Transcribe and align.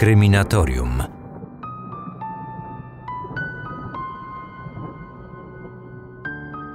Kryminatorium. 0.00 1.02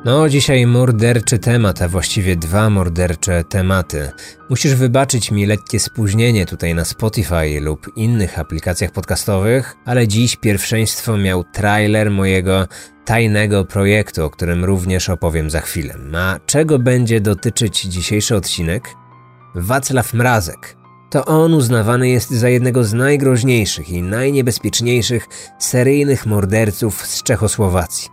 No, 0.06 0.30
dzisiaj 0.30 0.66
morderczy 0.66 1.40
temat, 1.40 1.82
a 1.82 1.88
właściwie 1.88 2.36
dwa 2.36 2.70
mordercze 2.70 3.44
tematy. 3.44 4.12
Musisz 4.50 4.76
wybaczyć 4.76 5.32
mi 5.32 5.46
lekkie 5.46 5.80
spóźnienie 5.80 6.46
tutaj 6.46 6.76
na 6.76 6.86
Spotify 6.86 7.60
lub 7.62 7.92
innych 7.96 8.40
aplikacjach 8.40 8.92
podcastowych, 8.92 9.76
ale 9.86 10.08
dziś 10.08 10.36
pierwszeństwo 10.36 11.18
miał 11.18 11.44
trailer 11.44 12.12
mojego 12.12 12.68
tajnego 13.06 13.66
projektu, 13.66 14.26
o 14.26 14.30
którym 14.30 14.66
również 14.66 15.10
opowiem 15.10 15.50
za 15.50 15.62
chwilę. 15.62 15.96
A 16.16 16.40
czego 16.46 16.80
będzie 16.80 17.22
dotyczyć 17.22 17.82
dzisiejszy 17.82 18.36
odcinek? 18.36 18.90
Wacław 19.56 20.14
Mrazek. 20.14 20.85
To 21.16 21.26
on 21.26 21.54
uznawany 21.54 22.10
jest 22.10 22.30
za 22.30 22.50
jednego 22.50 22.84
z 22.84 22.94
najgroźniejszych 22.94 23.90
i 23.90 24.02
najniebezpieczniejszych 24.02 25.28
seryjnych 25.60 26.26
morderców 26.26 27.08
z 27.08 27.24
Czechosłowacji. 27.24 28.10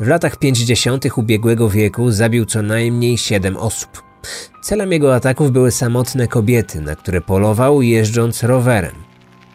W 0.00 0.08
latach 0.08 0.36
50. 0.36 1.04
ubiegłego 1.16 1.68
wieku 1.68 2.10
zabił 2.10 2.44
co 2.44 2.62
najmniej 2.62 3.18
7 3.18 3.56
osób. 3.56 4.02
Celem 4.62 4.92
jego 4.92 5.14
ataków 5.14 5.52
były 5.52 5.70
samotne 5.70 6.28
kobiety, 6.28 6.80
na 6.80 6.96
które 6.96 7.20
polował 7.20 7.82
jeżdżąc 7.82 8.42
rowerem. 8.42 9.03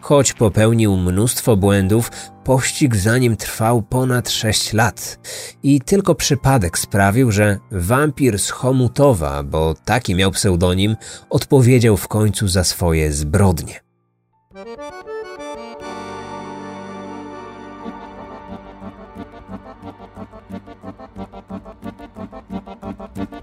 Choć 0.00 0.32
popełnił 0.32 0.96
mnóstwo 0.96 1.56
błędów, 1.56 2.10
pościg 2.44 2.96
za 2.96 3.18
nim 3.18 3.36
trwał 3.36 3.82
ponad 3.82 4.30
6 4.30 4.72
lat. 4.72 5.18
I 5.62 5.80
tylko 5.80 6.14
przypadek 6.14 6.78
sprawił, 6.78 7.32
że 7.32 7.58
wampir 7.70 8.38
z 8.38 8.50
Chomutowa, 8.50 9.42
bo 9.42 9.74
taki 9.84 10.14
miał 10.14 10.30
pseudonim, 10.30 10.96
odpowiedział 11.30 11.96
w 11.96 12.08
końcu 12.08 12.48
za 12.48 12.64
swoje 12.64 13.12
zbrodnie. 13.12 13.80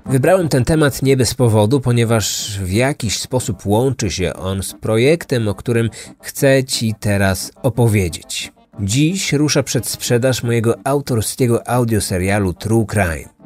Wybrałem 0.10 0.50
ten 0.50 0.66
temat 0.66 1.04
nie 1.04 1.18
bez 1.18 1.34
powodu, 1.34 1.82
ponieważ 1.82 2.58
w 2.64 2.72
jakiś 2.72 3.20
sposób 3.20 3.66
łączy 3.66 4.12
się 4.12 4.34
on 4.34 4.64
z 4.64 4.74
projektem, 4.74 5.48
o 5.48 5.56
którym 5.56 5.90
chcę 6.22 6.64
Ci 6.64 6.96
teraz 7.00 7.52
opowiedzieć. 7.64 8.54
Dziś 8.80 9.34
rusza 9.34 9.64
przed 9.64 9.88
sprzedaż 9.88 10.44
mojego 10.44 10.76
autorskiego 10.84 11.68
audioserialu 11.68 12.54
True 12.54 12.86
Crime. 12.86 13.37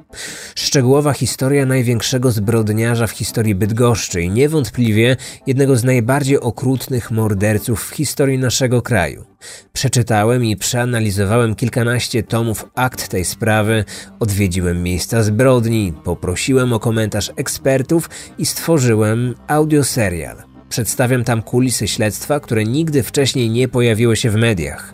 Szczegółowa 0.56 1.14
historia 1.14 1.66
największego 1.66 2.32
zbrodniarza 2.32 3.08
w 3.08 3.12
historii 3.12 3.56
Bydgoszczy 3.56 4.22
i 4.22 4.30
niewątpliwie 4.30 5.18
jednego 5.48 5.76
z 5.76 5.84
najbardziej 5.84 6.40
okrutnych 6.40 7.12
morderców 7.12 7.84
w 7.84 7.96
historii 7.96 8.38
naszego 8.38 8.82
kraju. 8.82 9.26
Przeczytałem 9.74 10.46
i 10.46 10.56
przeanalizowałem 10.56 11.56
kilkanaście 11.56 12.24
tomów 12.24 12.66
akt 12.76 13.08
tej 13.08 13.26
sprawy, 13.26 13.86
odwiedziłem 14.20 14.84
miejsca 14.84 15.24
zbrodni, 15.24 15.94
poprosiłem 16.04 16.74
o 16.74 16.80
komentarz 16.80 17.32
ekspertów 17.36 18.10
i 18.38 18.46
stworzyłem 18.46 19.36
audioserial. 19.48 20.38
Przedstawiam 20.70 21.24
tam 21.24 21.42
kulisy 21.42 21.88
śledztwa, 21.88 22.40
które 22.40 22.66
nigdy 22.66 23.04
wcześniej 23.04 23.50
nie 23.50 23.68
pojawiły 23.68 24.16
się 24.16 24.30
w 24.30 24.36
mediach. 24.36 24.94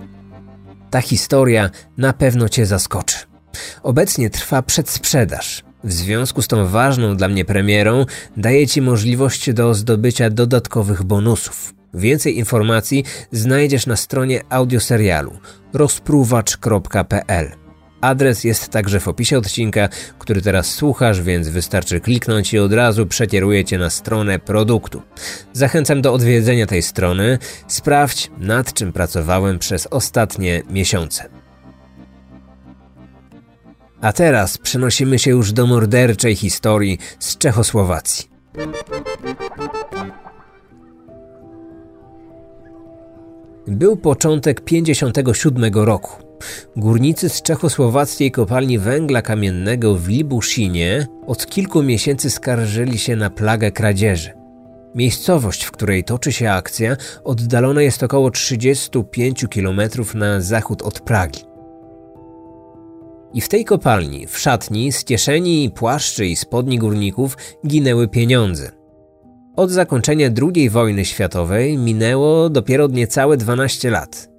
Ta 0.90 1.02
historia 1.02 1.70
na 1.98 2.14
pewno 2.14 2.50
Cię 2.50 2.66
zaskoczy. 2.66 3.18
Obecnie 3.84 4.30
trwa 4.30 4.62
przedsprzedaż. 4.62 5.64
W 5.84 5.94
związku 5.94 6.42
z 6.42 6.48
tą 6.48 6.68
ważną 6.68 7.18
dla 7.18 7.28
mnie 7.28 7.46
premierą 7.46 8.06
daję 8.38 8.68
Ci 8.68 8.82
możliwość 8.82 9.54
do 9.54 9.74
zdobycia 9.74 10.30
dodatkowych 10.30 11.04
bonusów. 11.04 11.74
Więcej 11.94 12.38
informacji 12.38 13.04
znajdziesz 13.32 13.88
na 13.88 13.96
stronie 13.96 14.42
audioserialu 14.50 15.32
rozpruwacz.pl. 15.74 17.52
Adres 18.02 18.44
jest 18.44 18.70
także 18.70 19.00
w 19.00 19.08
opisie 19.08 19.38
odcinka, 19.38 19.90
który 20.20 20.42
teraz 20.42 20.68
słuchasz, 20.68 21.22
więc 21.22 21.50
wystarczy 21.50 22.00
kliknąć 22.00 22.54
i 22.54 22.60
od 22.60 22.74
razu 22.74 23.06
przekieruje 23.06 23.66
Cię 23.66 23.78
na 23.78 23.90
stronę 23.90 24.40
produktu. 24.40 25.02
Zachęcam 25.54 26.02
do 26.02 26.14
odwiedzenia 26.14 26.66
tej 26.66 26.82
strony. 26.82 27.40
Sprawdź, 27.68 28.32
nad 28.38 28.74
czym 28.74 28.94
pracowałem 28.94 29.60
przez 29.60 29.88
ostatnie 29.88 30.64
miesiące. 30.70 31.37
A 34.02 34.14
teraz 34.14 34.58
przenosimy 34.58 35.20
się 35.20 35.32
już 35.32 35.52
do 35.52 35.68
morderczej 35.68 36.36
historii 36.36 36.98
z 37.20 37.38
Czechosłowacji. 37.38 38.30
Był 43.68 43.98
początek 43.98 44.62
57 44.62 45.74
roku. 45.74 46.12
Górnicy 46.76 47.30
z 47.30 47.42
czechosłowackiej 47.42 48.32
kopalni 48.32 48.80
węgla 48.80 49.22
kamiennego 49.22 49.96
w 49.96 50.08
Libuszinie 50.08 51.08
od 51.28 51.46
kilku 51.46 51.84
miesięcy 51.84 52.30
skarżyli 52.30 52.98
się 52.98 53.16
na 53.16 53.30
plagę 53.30 53.72
kradzieży. 53.72 54.32
Miejscowość, 54.96 55.64
w 55.64 55.72
której 55.72 56.04
toczy 56.04 56.32
się 56.32 56.52
akcja, 56.52 56.98
oddalona 57.24 57.82
jest 57.82 58.04
około 58.04 58.32
35 58.32 59.46
km 59.54 59.82
na 60.14 60.42
zachód 60.42 60.82
od 60.82 61.00
Pragi. 61.00 61.57
I 63.38 63.42
w 63.42 63.50
tej 63.50 63.66
kopalni, 63.66 64.28
w 64.28 64.40
szatni, 64.40 64.92
z 64.92 65.04
kieszeni, 65.04 65.72
płaszczy 65.76 66.26
i 66.26 66.36
spodni 66.36 66.78
górników 66.78 67.38
ginęły 67.68 68.08
pieniądze. 68.08 68.72
Od 69.56 69.72
zakończenia 69.72 70.30
II 70.54 70.70
wojny 70.70 71.06
światowej 71.06 71.78
minęło 71.78 72.50
dopiero 72.50 72.88
niecałe 72.88 73.38
12 73.38 73.90
lat. 73.92 74.30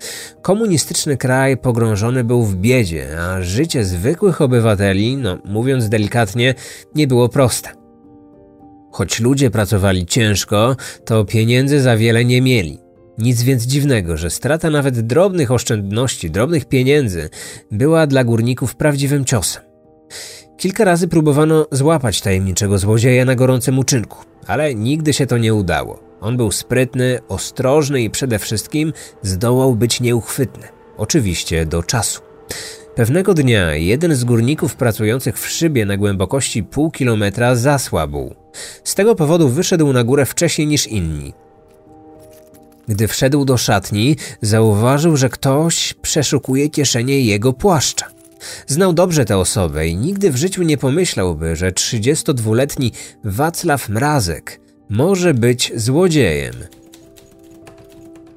Komunistyczny 0.43 1.17
kraj 1.17 1.57
pogrążony 1.57 2.25
był 2.25 2.45
w 2.45 2.57
biedzie, 2.57 3.07
a 3.21 3.43
życie 3.43 3.85
zwykłych 3.85 4.41
obywateli, 4.41 5.17
no 5.17 5.39
mówiąc 5.45 5.89
delikatnie, 5.89 6.55
nie 6.95 7.07
było 7.07 7.29
proste. 7.29 7.71
Choć 8.93 9.21
ludzie 9.21 9.51
pracowali 9.51 10.07
ciężko, 10.07 10.77
to 11.05 11.25
pieniędzy 11.25 11.81
za 11.81 11.97
wiele 11.97 12.25
nie 12.25 12.43
mieli. 12.43 12.88
Nic 13.19 13.43
więc 13.43 13.63
dziwnego, 13.63 14.17
że 14.17 14.31
strata 14.31 14.71
nawet 14.71 15.01
drobnych 15.01 15.51
oszczędności, 15.51 16.31
drobnych 16.31 16.65
pieniędzy 16.65 17.31
była 17.71 18.07
dla 18.07 18.25
górników 18.25 18.77
prawdziwym 18.77 19.25
ciosem. 19.25 19.63
Kilka 20.57 20.85
razy 20.85 21.09
próbowano 21.09 21.67
złapać 21.73 22.21
tajemniczego 22.21 22.79
złodzieja 22.79 23.25
na 23.25 23.35
gorącym 23.35 23.79
uczynku, 23.79 24.19
ale 24.47 24.75
nigdy 24.75 25.13
się 25.13 25.27
to 25.27 25.39
nie 25.39 25.55
udało. 25.55 26.03
On 26.21 26.37
był 26.37 26.53
sprytny, 26.53 27.19
ostrożny 27.29 28.03
i 28.03 28.11
przede 28.11 28.39
wszystkim 28.39 28.93
zdołał 29.23 29.75
być 29.75 30.01
nieuchwytny. 30.01 30.69
Oczywiście 30.97 31.67
do 31.67 31.83
czasu. 31.83 32.21
Pewnego 32.95 33.35
dnia 33.35 33.75
jeden 33.75 34.15
z 34.15 34.25
górników 34.25 34.77
pracujących 34.77 35.39
w 35.39 35.49
szybie 35.49 35.87
na 35.87 35.97
głębokości 35.97 36.63
pół 36.63 36.91
kilometra 36.91 37.55
zasłabł. 37.55 38.35
Z 38.85 38.95
tego 38.95 39.15
powodu 39.15 39.49
wyszedł 39.49 39.93
na 39.93 40.05
górę 40.05 40.27
wcześniej 40.27 40.67
niż 40.67 40.87
inni. 40.87 41.33
Gdy 42.89 43.09
wszedł 43.09 43.45
do 43.45 43.57
szatni, 43.57 44.17
zauważył, 44.43 45.17
że 45.17 45.29
ktoś 45.29 45.95
przeszukuje 46.03 46.71
kieszenie 46.71 47.21
jego 47.21 47.53
płaszcza. 47.53 48.07
Znał 48.67 48.93
dobrze 48.93 49.25
tę 49.25 49.39
osobę 49.39 49.89
i 49.89 49.97
nigdy 49.97 50.31
w 50.31 50.37
życiu 50.37 50.63
nie 50.63 50.79
pomyślałby, 50.79 51.57
że 51.57 51.73
32-letni 51.73 52.93
Wacław 53.25 53.89
Mrazek 53.89 54.61
może 54.89 55.35
być 55.35 55.73
złodziejem. 55.77 56.55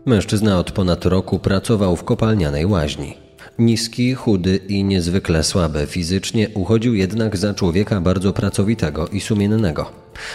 Mężczyzna 0.05 0.59
od 0.59 0.71
ponad 0.71 1.05
roku 1.05 1.39
pracował 1.39 1.95
w 1.95 2.03
kopalnianej 2.03 2.65
łaźni. 2.65 3.17
Niski, 3.59 4.13
chudy 4.15 4.57
i 4.57 4.83
niezwykle 4.83 5.43
słaby 5.43 5.85
fizycznie, 5.87 6.49
uchodził 6.53 6.95
jednak 6.95 7.37
za 7.37 7.53
człowieka 7.53 8.01
bardzo 8.01 8.33
pracowitego 8.33 9.07
i 9.07 9.21
sumiennego. 9.21 9.91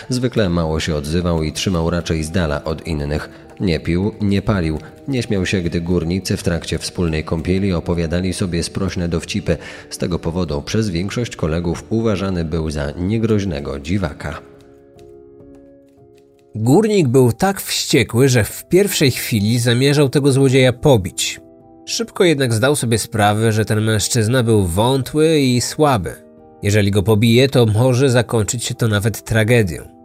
Zwykle 0.08 0.48
mało 0.48 0.80
się 0.80 0.94
odzywał 0.94 1.42
i 1.42 1.52
trzymał 1.52 1.90
raczej 1.90 2.24
z 2.24 2.30
dala 2.30 2.64
od 2.64 2.86
innych. 2.86 3.45
Nie 3.60 3.80
pił, 3.80 4.12
nie 4.20 4.42
palił, 4.42 4.78
nie 5.08 5.22
śmiał 5.22 5.46
się, 5.46 5.60
gdy 5.62 5.80
górnicy 5.80 6.36
w 6.36 6.42
trakcie 6.42 6.78
wspólnej 6.78 7.24
kąpieli 7.24 7.72
opowiadali 7.72 8.32
sobie 8.32 8.62
sprośne 8.62 9.08
dowcipy. 9.08 9.56
Z 9.90 9.98
tego 9.98 10.18
powodu 10.18 10.62
przez 10.62 10.90
większość 10.90 11.36
kolegów 11.36 11.84
uważany 11.90 12.44
był 12.44 12.70
za 12.70 12.90
niegroźnego 12.90 13.80
dziwaka. 13.80 14.40
Górnik 16.54 17.08
był 17.08 17.32
tak 17.32 17.60
wściekły, 17.60 18.28
że 18.28 18.44
w 18.44 18.68
pierwszej 18.68 19.10
chwili 19.10 19.58
zamierzał 19.58 20.08
tego 20.08 20.32
złodzieja 20.32 20.72
pobić. 20.72 21.40
Szybko 21.86 22.24
jednak 22.24 22.52
zdał 22.52 22.76
sobie 22.76 22.98
sprawę, 22.98 23.52
że 23.52 23.64
ten 23.64 23.80
mężczyzna 23.80 24.42
był 24.42 24.66
wątły 24.66 25.38
i 25.38 25.60
słaby. 25.60 26.14
Jeżeli 26.62 26.90
go 26.90 27.02
pobije, 27.02 27.48
to 27.48 27.66
może 27.66 28.10
zakończyć 28.10 28.64
się 28.64 28.74
to 28.74 28.88
nawet 28.88 29.22
tragedią. 29.22 29.95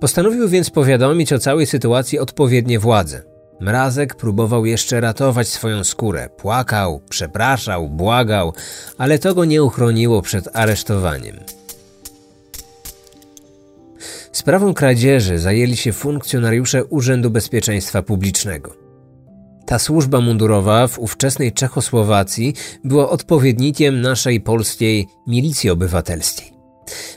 Postanowił 0.00 0.48
więc 0.48 0.70
powiadomić 0.70 1.32
o 1.32 1.38
całej 1.38 1.66
sytuacji 1.66 2.18
odpowiednie 2.18 2.78
władze. 2.78 3.22
Mrazek 3.60 4.14
próbował 4.14 4.66
jeszcze 4.66 5.00
ratować 5.00 5.48
swoją 5.48 5.84
skórę. 5.84 6.28
Płakał, 6.36 7.00
przepraszał, 7.10 7.88
błagał, 7.88 8.52
ale 8.98 9.18
to 9.18 9.34
go 9.34 9.44
nie 9.44 9.62
uchroniło 9.62 10.22
przed 10.22 10.56
aresztowaniem. 10.56 11.36
Sprawą 14.32 14.74
kradzieży 14.74 15.38
zajęli 15.38 15.76
się 15.76 15.92
funkcjonariusze 15.92 16.84
Urzędu 16.84 17.30
Bezpieczeństwa 17.30 18.02
Publicznego. 18.02 18.76
Ta 19.66 19.78
służba 19.78 20.20
mundurowa 20.20 20.88
w 20.88 20.98
ówczesnej 20.98 21.52
Czechosłowacji 21.52 22.54
była 22.84 23.10
odpowiednikiem 23.10 24.00
naszej 24.00 24.40
polskiej 24.40 25.08
milicji 25.26 25.70
obywatelskiej. 25.70 26.52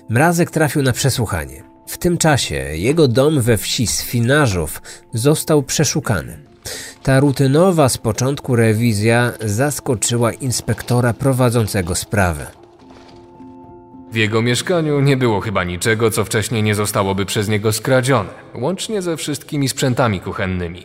Mrazek 0.09 0.51
trafił 0.51 0.81
na 0.81 0.93
przesłuchanie. 0.93 1.68
W 1.89 1.97
tym 1.97 2.17
czasie 2.17 2.55
jego 2.55 3.07
dom 3.07 3.41
we 3.41 3.57
wsi 3.57 3.87
Swinarzów 3.87 4.81
został 5.13 5.63
przeszukany. 5.63 6.39
Ta 7.03 7.19
rutynowa 7.19 7.89
z 7.89 7.97
początku 7.97 8.55
rewizja 8.55 9.33
zaskoczyła 9.41 10.33
inspektora 10.33 11.13
prowadzącego 11.13 11.95
sprawę. 11.95 12.47
W 14.11 14.15
jego 14.15 14.41
mieszkaniu 14.41 14.99
nie 14.99 15.17
było 15.17 15.41
chyba 15.41 15.63
niczego, 15.63 16.11
co 16.11 16.25
wcześniej 16.25 16.63
nie 16.63 16.75
zostałoby 16.75 17.25
przez 17.25 17.49
niego 17.49 17.71
skradzione, 17.73 18.29
łącznie 18.55 19.01
ze 19.01 19.17
wszystkimi 19.17 19.69
sprzętami 19.69 20.19
kuchennymi. 20.19 20.83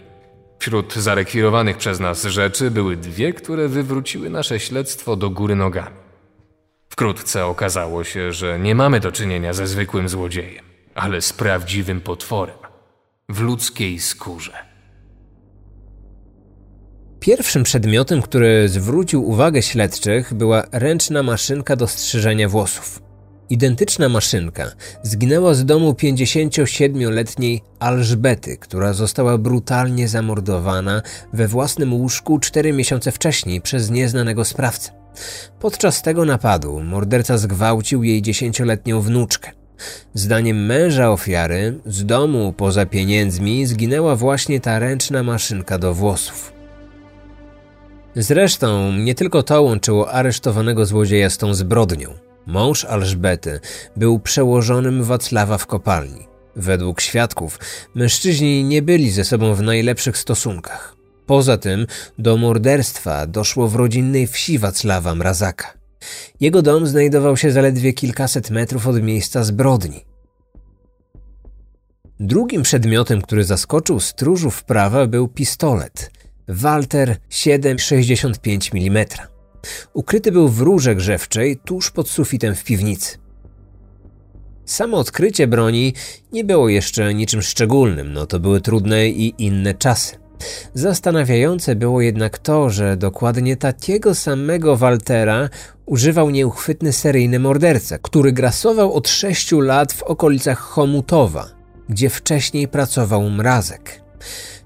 Wśród 0.59 0.95
zarekwirowanych 0.95 1.77
przez 1.77 2.01
nas 2.01 2.23
rzeczy 2.25 2.71
były 2.71 2.97
dwie, 2.97 3.33
które 3.33 3.69
wywróciły 3.69 4.31
nasze 4.31 4.61
śledztwo 4.61 5.17
do 5.17 5.31
góry 5.31 5.57
nogami. 5.57 5.97
Wkrótce 6.89 7.47
okazało 7.47 8.05
się, 8.05 8.33
że 8.33 8.59
nie 8.59 8.75
mamy 8.75 9.01
do 9.01 9.13
czynienia 9.13 9.53
ze 9.53 9.67
zwykłym 9.67 10.09
złodziejem, 10.09 10.74
ale 10.95 11.21
z 11.21 11.33
prawdziwym 11.33 12.01
potworem 12.01 12.57
w 13.29 13.41
ludzkiej 13.41 14.01
skórze. 14.01 14.53
Pierwszym 17.21 17.63
przedmiotem, 17.63 18.23
który 18.23 18.69
zwrócił 18.69 19.29
uwagę 19.29 19.63
śledczych, 19.63 20.35
była 20.35 20.63
ręczna 20.73 21.23
maszynka 21.23 21.77
do 21.77 21.87
strzyżenia 21.87 22.49
włosów. 22.49 23.03
Identyczna 23.51 24.09
maszynka 24.09 24.71
zginęła 25.03 25.55
z 25.55 25.65
domu 25.65 25.93
57-letniej 25.93 27.63
Alżbety, 27.79 28.57
która 28.57 28.93
została 28.93 29.39
brutalnie 29.39 30.09
zamordowana 30.09 31.03
we 31.33 31.49
własnym 31.49 31.95
łóżku 31.95 32.39
4 32.39 32.73
miesiące 32.73 33.13
wcześniej 33.13 33.61
przez 33.61 33.91
nieznanego 33.91 34.45
sprawcę. 34.45 34.93
Podczas 35.61 36.03
tego 36.03 36.25
napadu 36.25 36.81
morderca 36.81 37.39
zgwałcił 37.39 38.03
jej 38.03 38.23
10-letnią 38.23 39.01
wnuczkę. 39.01 39.64
Zdaniem 40.15 40.67
męża 40.67 41.11
ofiary, 41.11 41.79
z 41.87 42.07
domu 42.07 42.53
poza 42.57 42.87
pieniędzmi 42.87 43.67
zginęła 43.67 44.17
właśnie 44.17 44.61
ta 44.61 44.79
ręczna 44.79 45.23
maszynka 45.23 45.79
do 45.79 45.95
włosów. 45.95 46.53
Zresztą 48.17 48.93
nie 48.93 49.15
tylko 49.15 49.43
to 49.43 49.63
łączyło 49.63 50.13
aresztowanego 50.13 50.87
złodzieja 50.87 51.31
z 51.31 51.39
tą 51.39 51.55
zbrodnią. 51.55 52.15
Mąż 52.47 52.85
Alżbety 52.85 53.61
był 53.97 54.19
przełożonym 54.19 55.05
Wacława 55.05 55.59
w 55.59 55.67
kopalni. 55.67 56.27
Według 56.57 57.01
świadków 57.01 57.59
mężczyźni 57.95 58.65
nie 58.65 58.83
byli 58.83 59.11
ze 59.11 59.25
sobą 59.25 59.55
w 59.55 59.63
najlepszych 59.63 60.19
stosunkach. 60.19 60.97
Poza 61.27 61.59
tym 61.59 61.87
do 62.19 62.37
morderstwa 62.37 63.27
doszło 63.27 63.69
w 63.69 63.75
rodzinnej 63.75 64.27
wsi 64.27 64.59
Wacława 64.59 65.15
Mrazaka. 65.15 65.84
Jego 66.41 66.63
dom 66.63 66.87
znajdował 66.87 67.37
się 67.37 67.53
zaledwie 67.53 67.93
kilkaset 67.93 68.51
metrów 68.51 68.87
od 68.87 69.03
miejsca 69.03 69.45
zbrodni. 69.45 70.05
Drugim 72.21 72.63
przedmiotem, 72.63 73.23
który 73.23 73.45
zaskoczył 73.45 74.01
stróżów 74.01 74.65
prawa 74.65 75.07
był 75.07 75.29
pistolet 75.29 76.11
Walter 76.49 77.17
7,65 77.31 78.87
mm. 78.87 79.07
Ukryty 79.93 80.33
był 80.33 80.49
w 80.49 80.61
rurze 80.61 80.95
grzewczej 80.95 81.57
tuż 81.57 81.91
pod 81.91 82.09
sufitem 82.09 82.55
w 82.55 82.65
piwnicy. 82.65 83.19
Samo 84.65 84.99
odkrycie 84.99 85.47
broni 85.47 85.95
nie 86.33 86.45
było 86.45 86.69
jeszcze 86.69 87.15
niczym 87.15 87.43
szczególnym, 87.43 88.13
no 88.13 88.27
to 88.27 88.41
były 88.41 88.61
trudne 88.61 89.09
i 89.09 89.35
inne 89.39 89.75
czasy. 89.75 90.17
Zastanawiające 90.75 91.77
było 91.77 92.01
jednak 92.01 92.39
to, 92.39 92.71
że 92.71 92.97
dokładnie 92.97 93.57
takiego 93.57 94.15
samego 94.15 94.77
Waltera 94.77 95.49
używał 95.87 96.31
nieuchwytny 96.31 96.93
seryjny 96.93 97.39
morderca, 97.39 97.99
który 97.99 98.33
grasował 98.33 98.93
od 98.93 99.09
sześciu 99.09 99.61
lat 99.61 99.93
w 99.93 100.03
okolicach 100.03 100.59
Chomutowa, 100.59 101.49
gdzie 101.89 102.11
wcześniej 102.11 102.69
pracował 102.69 103.31
Mrazek. 103.31 104.01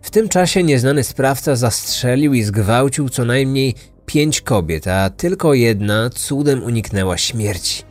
W 0.02 0.10
tym 0.10 0.28
czasie 0.28 0.62
nieznany 0.62 1.04
sprawca 1.04 1.56
zastrzelił 1.56 2.34
i 2.34 2.42
zgwałcił 2.42 3.08
co 3.08 3.24
najmniej 3.24 3.74
pięć 4.06 4.40
kobiet, 4.40 4.86
a 4.86 5.10
tylko 5.10 5.54
jedna 5.54 6.10
cudem 6.10 6.62
uniknęła 6.62 7.18
śmierci. 7.18 7.82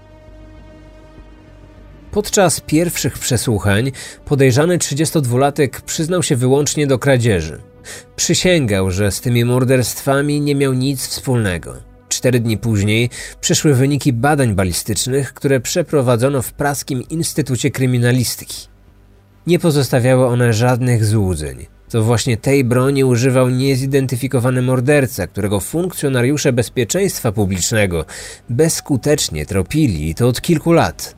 Podczas 2.11 2.61
pierwszych 2.61 3.17
przesłuchań 3.17 3.91
podejrzany 4.25 4.77
32-latek 4.77 5.81
przyznał 5.81 6.23
się 6.23 6.35
wyłącznie 6.35 6.87
do 6.87 6.99
kradzieży. 6.99 7.61
Przysięgał, 8.15 8.91
że 8.91 9.11
z 9.11 9.21
tymi 9.21 9.45
morderstwami 9.45 10.41
nie 10.41 10.55
miał 10.55 10.73
nic 10.73 11.07
wspólnego. 11.07 11.86
Cztery 12.17 12.39
dni 12.39 12.57
później 12.57 13.09
przyszły 13.41 13.73
wyniki 13.73 14.13
badań 14.13 14.55
balistycznych, 14.55 15.33
które 15.33 15.59
przeprowadzono 15.59 16.41
w 16.41 16.53
praskim 16.53 17.03
Instytucie 17.09 17.71
Kryminalistyki. 17.71 18.67
Nie 19.47 19.59
pozostawiały 19.59 20.25
one 20.25 20.53
żadnych 20.53 21.05
złudzeń. 21.05 21.65
To 21.89 22.03
właśnie 22.03 22.37
tej 22.37 22.63
broni 22.63 23.03
używał 23.03 23.49
niezidentyfikowany 23.49 24.61
morderca, 24.61 25.27
którego 25.27 25.59
funkcjonariusze 25.59 26.53
bezpieczeństwa 26.53 27.31
publicznego 27.31 28.05
bezskutecznie 28.49 29.45
tropili 29.45 30.09
i 30.09 30.15
to 30.15 30.27
od 30.27 30.41
kilku 30.41 30.71
lat. 30.71 31.15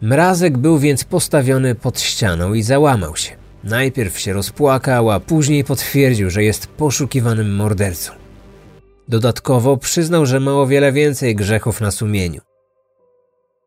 Mrazek 0.00 0.58
był 0.58 0.78
więc 0.78 1.04
postawiony 1.04 1.74
pod 1.74 2.00
ścianą 2.00 2.54
i 2.54 2.62
załamał 2.62 3.16
się. 3.16 3.30
Najpierw 3.64 4.18
się 4.18 4.32
rozpłakał, 4.32 5.10
a 5.10 5.20
później 5.20 5.64
potwierdził, 5.64 6.30
że 6.30 6.44
jest 6.44 6.66
poszukiwanym 6.66 7.56
mordercą. 7.56 8.17
Dodatkowo 9.08 9.76
przyznał, 9.76 10.26
że 10.26 10.40
ma 10.40 10.52
o 10.52 10.66
wiele 10.66 10.92
więcej 10.92 11.34
grzechów 11.34 11.80
na 11.80 11.90
sumieniu. 11.90 12.40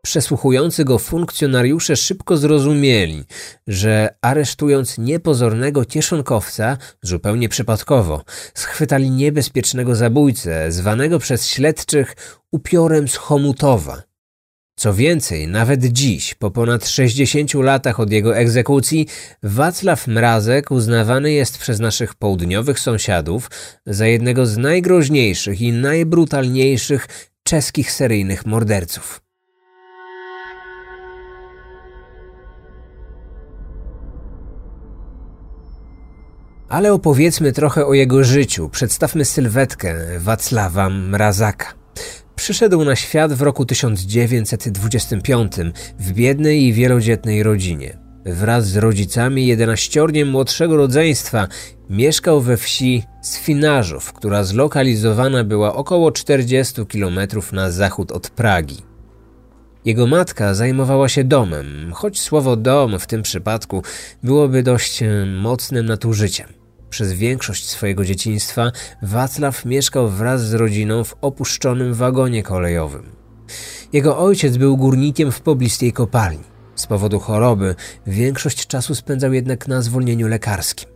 Przesłuchujący 0.01 0.85
go 0.85 0.99
funkcjonariusze 0.99 1.95
szybko 1.95 2.37
zrozumieli, 2.37 3.23
że 3.67 4.15
aresztując 4.21 4.97
niepozornego 4.97 5.85
kieszonkowca, 5.85 6.77
zupełnie 7.01 7.49
przypadkowo, 7.49 8.23
schwytali 8.53 9.11
niebezpiecznego 9.11 9.95
zabójcę, 9.95 10.71
zwanego 10.71 11.19
przez 11.19 11.47
śledczych 11.47 12.15
upiorem 12.51 13.07
z 13.07 13.15
Chomutowa. 13.15 14.10
Co 14.81 14.93
więcej, 14.93 15.47
nawet 15.47 15.85
dziś, 15.85 16.33
po 16.33 16.51
ponad 16.51 16.87
60 16.87 17.53
latach 17.53 17.99
od 17.99 18.11
jego 18.11 18.37
egzekucji, 18.37 19.07
Wacław 19.43 20.07
Mrazek 20.07 20.71
uznawany 20.71 21.31
jest 21.31 21.57
przez 21.57 21.79
naszych 21.79 22.15
południowych 22.15 22.79
sąsiadów 22.79 23.49
za 23.85 24.07
jednego 24.07 24.45
z 24.45 24.57
najgroźniejszych 24.57 25.61
i 25.61 25.71
najbrutalniejszych 25.71 27.07
czeskich 27.43 27.91
seryjnych 27.91 28.45
morderców. 28.45 29.21
Ale 36.69 36.93
opowiedzmy 36.93 37.51
trochę 37.51 37.85
o 37.85 37.93
jego 37.93 38.23
życiu. 38.23 38.69
Przedstawmy 38.69 39.25
sylwetkę 39.25 39.95
Wacława 40.19 40.89
Mrazaka. 40.89 41.81
Przyszedł 42.35 42.85
na 42.85 42.95
świat 42.95 43.33
w 43.33 43.41
roku 43.41 43.65
1925 43.65 45.53
w 45.99 46.13
biednej 46.13 46.63
i 46.63 46.73
wielodzietnej 46.73 47.43
rodzinie. 47.43 47.97
Wraz 48.25 48.67
z 48.67 48.77
rodzicami 48.77 49.47
jedenaściorniem 49.47 50.29
młodszego 50.29 50.77
rodzeństwa 50.77 51.47
mieszkał 51.89 52.41
we 52.41 52.57
wsi 52.57 53.03
Swinarzów, 53.21 54.13
która 54.13 54.43
zlokalizowana 54.43 55.43
była 55.43 55.75
około 55.75 56.11
40 56.11 56.85
km 56.85 57.19
na 57.51 57.71
zachód 57.71 58.11
od 58.11 58.29
Pragi. 58.29 58.77
Jego 59.85 60.07
matka 60.07 60.53
zajmowała 60.53 61.09
się 61.09 61.23
domem, 61.23 61.91
choć 61.93 62.21
słowo 62.21 62.55
dom 62.55 62.99
w 62.99 63.07
tym 63.07 63.21
przypadku 63.21 63.83
byłoby 64.23 64.63
dość 64.63 65.03
mocnym 65.41 65.85
nadużyciem. 65.85 66.60
Przez 66.91 67.13
większość 67.13 67.69
swojego 67.69 68.05
dzieciństwa 68.05 68.71
Wacław 69.01 69.65
mieszkał 69.65 70.09
wraz 70.09 70.41
z 70.41 70.53
rodziną 70.53 71.03
w 71.03 71.15
opuszczonym 71.21 71.93
wagonie 71.93 72.43
kolejowym. 72.43 73.11
Jego 73.93 74.17
ojciec 74.17 74.57
był 74.57 74.77
górnikiem 74.77 75.31
w 75.31 75.41
pobliskiej 75.41 75.93
kopalni. 75.93 76.43
Z 76.75 76.87
powodu 76.87 77.19
choroby 77.19 77.75
większość 78.07 78.67
czasu 78.67 78.95
spędzał 78.95 79.33
jednak 79.33 79.67
na 79.67 79.81
zwolnieniu 79.81 80.27
lekarskim. 80.27 80.89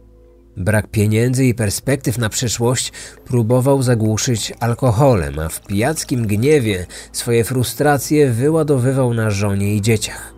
Brak 0.57 0.87
pieniędzy 0.87 1.45
i 1.45 1.53
perspektyw 1.53 2.17
na 2.17 2.29
przyszłość 2.29 2.91
próbował 3.25 3.83
zagłuszyć 3.83 4.53
alkoholem, 4.59 5.39
a 5.39 5.49
w 5.49 5.61
pijackim 5.61 6.27
gniewie 6.27 6.85
swoje 7.11 7.43
frustracje 7.43 8.31
wyładowywał 8.31 9.13
na 9.13 9.31
żonie 9.31 9.75
i 9.75 9.81
dzieciach. 9.81 10.34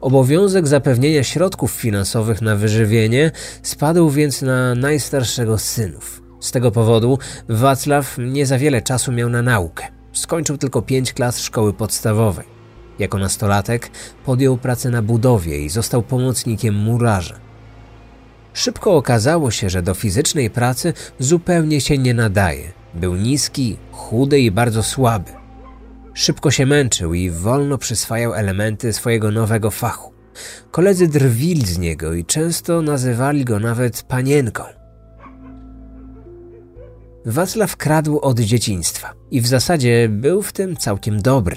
Obowiązek 0.00 0.66
zapewnienia 0.68 1.24
środków 1.24 1.70
finansowych 1.72 2.42
na 2.42 2.56
wyżywienie 2.56 3.30
spadł 3.62 4.10
więc 4.10 4.42
na 4.42 4.74
najstarszego 4.74 5.58
z 5.58 5.64
synów. 5.64 6.22
Z 6.40 6.50
tego 6.50 6.70
powodu 6.70 7.18
Wacław 7.48 8.16
nie 8.18 8.46
za 8.46 8.58
wiele 8.58 8.82
czasu 8.82 9.12
miał 9.12 9.28
na 9.28 9.42
naukę. 9.42 9.84
Skończył 10.12 10.58
tylko 10.58 10.82
pięć 10.82 11.12
klas 11.12 11.40
szkoły 11.40 11.72
podstawowej. 11.72 12.46
Jako 12.98 13.18
nastolatek 13.18 13.90
podjął 14.24 14.56
pracę 14.56 14.90
na 14.90 15.02
budowie 15.02 15.58
i 15.58 15.68
został 15.68 16.02
pomocnikiem 16.02 16.74
murarza. 16.74 17.38
Szybko 18.54 18.96
okazało 18.96 19.50
się, 19.50 19.70
że 19.70 19.82
do 19.82 19.94
fizycznej 19.94 20.50
pracy 20.50 20.92
zupełnie 21.18 21.80
się 21.80 21.98
nie 21.98 22.14
nadaje. 22.14 22.72
Był 22.94 23.16
niski, 23.16 23.76
chudy 23.92 24.40
i 24.40 24.50
bardzo 24.50 24.82
słaby. 24.82 25.30
Szybko 26.18 26.50
się 26.50 26.66
męczył 26.66 27.14
i 27.14 27.30
wolno 27.30 27.78
przyswajał 27.78 28.34
elementy 28.34 28.92
swojego 28.92 29.30
nowego 29.30 29.70
fachu. 29.70 30.12
Koledzy 30.70 31.08
drwili 31.08 31.66
z 31.66 31.78
niego 31.78 32.14
i 32.14 32.24
często 32.24 32.82
nazywali 32.82 33.44
go 33.44 33.60
nawet 33.60 34.02
panienką. 34.02 34.64
Wacław 37.26 37.76
kradł 37.76 38.18
od 38.18 38.40
dzieciństwa 38.40 39.14
i 39.30 39.40
w 39.40 39.46
zasadzie 39.46 40.08
był 40.08 40.42
w 40.42 40.52
tym 40.52 40.76
całkiem 40.76 41.22
dobry. 41.22 41.56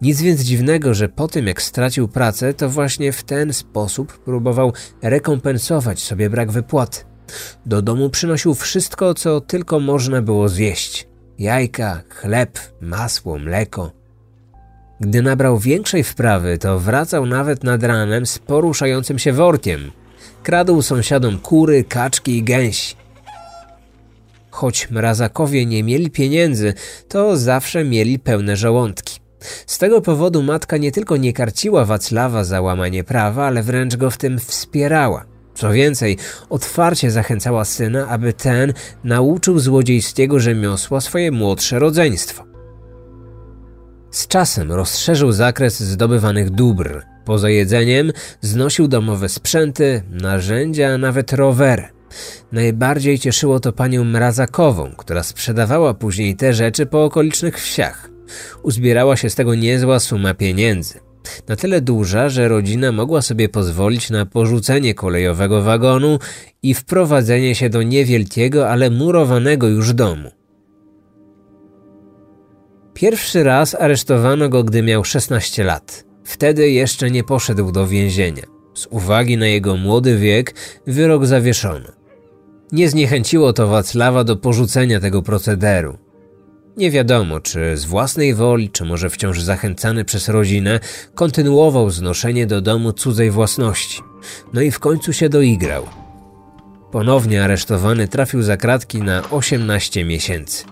Nic 0.00 0.20
więc 0.20 0.40
dziwnego, 0.40 0.94
że 0.94 1.08
po 1.08 1.28
tym 1.28 1.46
jak 1.46 1.62
stracił 1.62 2.08
pracę, 2.08 2.54
to 2.54 2.68
właśnie 2.68 3.12
w 3.12 3.24
ten 3.24 3.52
sposób 3.52 4.18
próbował 4.18 4.72
rekompensować 5.02 6.02
sobie 6.02 6.30
brak 6.30 6.52
wypłaty. 6.52 7.00
Do 7.66 7.82
domu 7.82 8.10
przynosił 8.10 8.54
wszystko, 8.54 9.14
co 9.14 9.40
tylko 9.40 9.80
można 9.80 10.22
było 10.22 10.48
zjeść: 10.48 11.08
jajka, 11.38 12.02
chleb, 12.08 12.58
masło, 12.80 13.38
mleko. 13.38 13.92
Gdy 15.00 15.22
nabrał 15.22 15.58
większej 15.58 16.04
wprawy, 16.04 16.58
to 16.58 16.78
wracał 16.78 17.26
nawet 17.26 17.64
nad 17.64 17.82
ranem 17.82 18.26
z 18.26 18.38
poruszającym 18.38 19.18
się 19.18 19.32
workiem. 19.32 19.90
Kradł 20.42 20.82
sąsiadom 20.82 21.38
kury, 21.38 21.84
kaczki 21.84 22.36
i 22.36 22.42
gęsi. 22.42 22.96
Choć 24.50 24.90
mrazakowie 24.90 25.66
nie 25.66 25.84
mieli 25.84 26.10
pieniędzy, 26.10 26.74
to 27.08 27.36
zawsze 27.36 27.84
mieli 27.84 28.18
pełne 28.18 28.56
żołądki. 28.56 29.20
Z 29.66 29.78
tego 29.78 30.00
powodu 30.00 30.42
matka 30.42 30.76
nie 30.76 30.92
tylko 30.92 31.16
nie 31.16 31.32
karciła 31.32 31.84
Wacława 31.84 32.44
za 32.44 32.60
łamanie 32.60 33.04
prawa, 33.04 33.46
ale 33.46 33.62
wręcz 33.62 33.96
go 33.96 34.10
w 34.10 34.18
tym 34.18 34.38
wspierała. 34.38 35.35
Co 35.56 35.72
więcej, 35.72 36.16
otwarcie 36.50 37.10
zachęcała 37.10 37.64
syna, 37.64 38.08
aby 38.08 38.32
ten 38.32 38.72
nauczył 39.04 39.58
złodziejskiego 39.58 40.40
rzemiosła 40.40 41.00
swoje 41.00 41.32
młodsze 41.32 41.78
rodzeństwo. 41.78 42.44
Z 44.10 44.26
czasem 44.28 44.72
rozszerzył 44.72 45.32
zakres 45.32 45.80
zdobywanych 45.80 46.50
dóbr. 46.50 47.02
Poza 47.24 47.50
jedzeniem 47.50 48.12
znosił 48.40 48.88
domowe 48.88 49.28
sprzęty, 49.28 50.02
narzędzia, 50.10 50.98
nawet 50.98 51.32
rowery. 51.32 51.84
Najbardziej 52.52 53.18
cieszyło 53.18 53.60
to 53.60 53.72
panią 53.72 54.04
Mrazakową, 54.04 54.92
która 54.96 55.22
sprzedawała 55.22 55.94
później 55.94 56.36
te 56.36 56.54
rzeczy 56.54 56.86
po 56.86 57.04
okolicznych 57.04 57.60
wsiach. 57.60 58.10
Uzbierała 58.62 59.16
się 59.16 59.30
z 59.30 59.34
tego 59.34 59.54
niezła 59.54 60.00
suma 60.00 60.34
pieniędzy. 60.34 61.05
Na 61.48 61.56
tyle 61.56 61.80
duża, 61.80 62.28
że 62.28 62.48
rodzina 62.48 62.92
mogła 62.92 63.22
sobie 63.22 63.48
pozwolić 63.48 64.10
na 64.10 64.26
porzucenie 64.26 64.94
kolejowego 64.94 65.62
wagonu 65.62 66.18
i 66.62 66.74
wprowadzenie 66.74 67.54
się 67.54 67.70
do 67.70 67.82
niewielkiego, 67.82 68.70
ale 68.70 68.90
murowanego 68.90 69.68
już 69.68 69.92
domu. 69.92 70.30
Pierwszy 72.94 73.42
raz 73.42 73.74
aresztowano 73.74 74.48
go, 74.48 74.64
gdy 74.64 74.82
miał 74.82 75.04
16 75.04 75.64
lat. 75.64 76.04
Wtedy 76.24 76.70
jeszcze 76.70 77.10
nie 77.10 77.24
poszedł 77.24 77.72
do 77.72 77.86
więzienia. 77.86 78.42
Z 78.74 78.86
uwagi 78.90 79.36
na 79.36 79.46
jego 79.46 79.76
młody 79.76 80.18
wiek 80.18 80.54
wyrok 80.86 81.26
zawieszono. 81.26 81.88
Nie 82.72 82.88
zniechęciło 82.88 83.52
to 83.52 83.66
Wacława 83.66 84.24
do 84.24 84.36
porzucenia 84.36 85.00
tego 85.00 85.22
procederu. 85.22 85.98
Nie 86.76 86.90
wiadomo, 86.90 87.40
czy 87.40 87.76
z 87.76 87.84
własnej 87.84 88.34
woli, 88.34 88.70
czy 88.70 88.84
może 88.84 89.10
wciąż 89.10 89.42
zachęcany 89.42 90.04
przez 90.04 90.28
rodzinę, 90.28 90.80
kontynuował 91.14 91.90
znoszenie 91.90 92.46
do 92.46 92.60
domu 92.60 92.92
cudzej 92.92 93.30
własności. 93.30 94.02
No 94.52 94.60
i 94.60 94.70
w 94.70 94.78
końcu 94.78 95.12
się 95.12 95.28
doigrał. 95.28 95.86
Ponownie 96.90 97.44
aresztowany 97.44 98.08
trafił 98.08 98.42
za 98.42 98.56
kratki 98.56 99.02
na 99.02 99.30
18 99.30 100.04
miesięcy. 100.04 100.64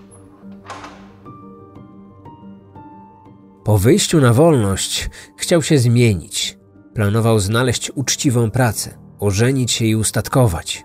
Po 3.63 3.77
wyjściu 3.77 4.21
na 4.21 4.33
wolność 4.33 5.09
chciał 5.37 5.63
się 5.63 5.77
zmienić. 5.77 6.57
Planował 6.93 7.39
znaleźć 7.39 7.91
uczciwą 7.95 8.51
pracę, 8.51 8.97
ożenić 9.19 9.71
się 9.71 9.85
i 9.85 9.95
ustatkować. 9.95 10.83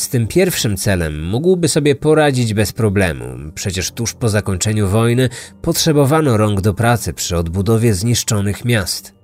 Z 0.00 0.08
tym 0.08 0.26
pierwszym 0.26 0.76
celem 0.76 1.24
mógłby 1.24 1.68
sobie 1.68 1.94
poradzić 1.94 2.54
bez 2.54 2.72
problemu. 2.72 3.24
Przecież 3.54 3.90
tuż 3.90 4.14
po 4.14 4.28
zakończeniu 4.28 4.88
wojny 4.88 5.28
potrzebowano 5.62 6.36
rąk 6.36 6.60
do 6.60 6.74
pracy 6.74 7.12
przy 7.12 7.36
odbudowie 7.36 7.94
zniszczonych 7.94 8.64
miast. 8.64 9.14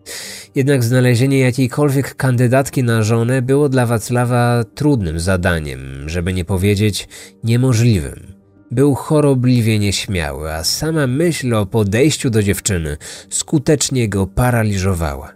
Jednak 0.55 0.85
znalezienie 0.85 1.39
jakiejkolwiek 1.39 2.15
kandydatki 2.15 2.83
na 2.83 3.03
żonę 3.03 3.43
było 3.43 3.69
dla 3.69 3.87
Wacława 3.87 4.65
trudnym 4.75 5.21
zadaniem, 5.21 6.09
żeby 6.09 6.33
nie 6.33 6.45
powiedzieć 6.45 7.09
niemożliwym. 7.45 8.35
Był 8.71 8.95
chorobliwie 8.95 9.79
nieśmiały, 9.79 10.53
a 10.53 10.65
sama 10.65 11.07
myśl 11.07 11.55
o 11.55 11.67
podejściu 11.67 12.31
do 12.31 12.43
dziewczyny 12.43 12.97
skutecznie 13.31 14.09
go 14.09 14.27
paraliżowała. 14.27 15.36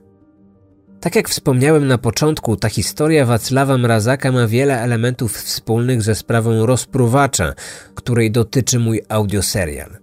Tak 1.01 1.17
jak 1.17 1.29
wspomniałem 1.29 1.87
na 1.87 1.99
początku, 1.99 2.57
ta 2.57 2.69
historia 2.69 3.27
Wacława 3.27 3.79
Mrazaka 3.79 4.33
ma 4.33 4.47
wiele 4.47 4.81
elementów 4.81 5.33
wspólnych 5.33 6.03
ze 6.03 6.15
sprawą 6.15 6.67
rozpruwacza, 6.67 7.53
której 7.95 8.31
dotyczy 8.31 8.79
mój 8.79 9.03
audioserial. 9.09 9.99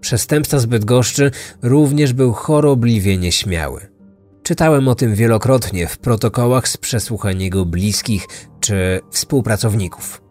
Przestępca 0.00 0.58
z 0.58 0.66
Bydgoszczy 0.66 1.30
również 1.62 2.12
był 2.12 2.32
chorobliwie 2.32 3.16
nieśmiały. 3.16 3.80
Czytałem 4.42 4.88
o 4.88 4.94
tym 4.94 5.14
wielokrotnie 5.14 5.86
w 5.86 5.98
protokołach 5.98 6.68
z 6.68 6.76
przesłuchań 6.76 7.42
jego 7.42 7.64
bliskich 7.64 8.26
czy 8.60 9.00
współpracowników. 9.10 10.22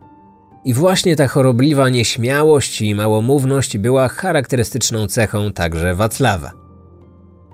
I 0.65 0.73
właśnie 0.73 1.15
ta 1.15 1.27
chorobliwa 1.27 1.89
nieśmiałość 1.89 2.81
i 2.81 2.95
małomówność 2.95 3.77
była 3.77 4.07
charakterystyczną 4.07 5.07
cechą 5.07 5.53
także 5.53 5.95
Wacława. 5.95 6.60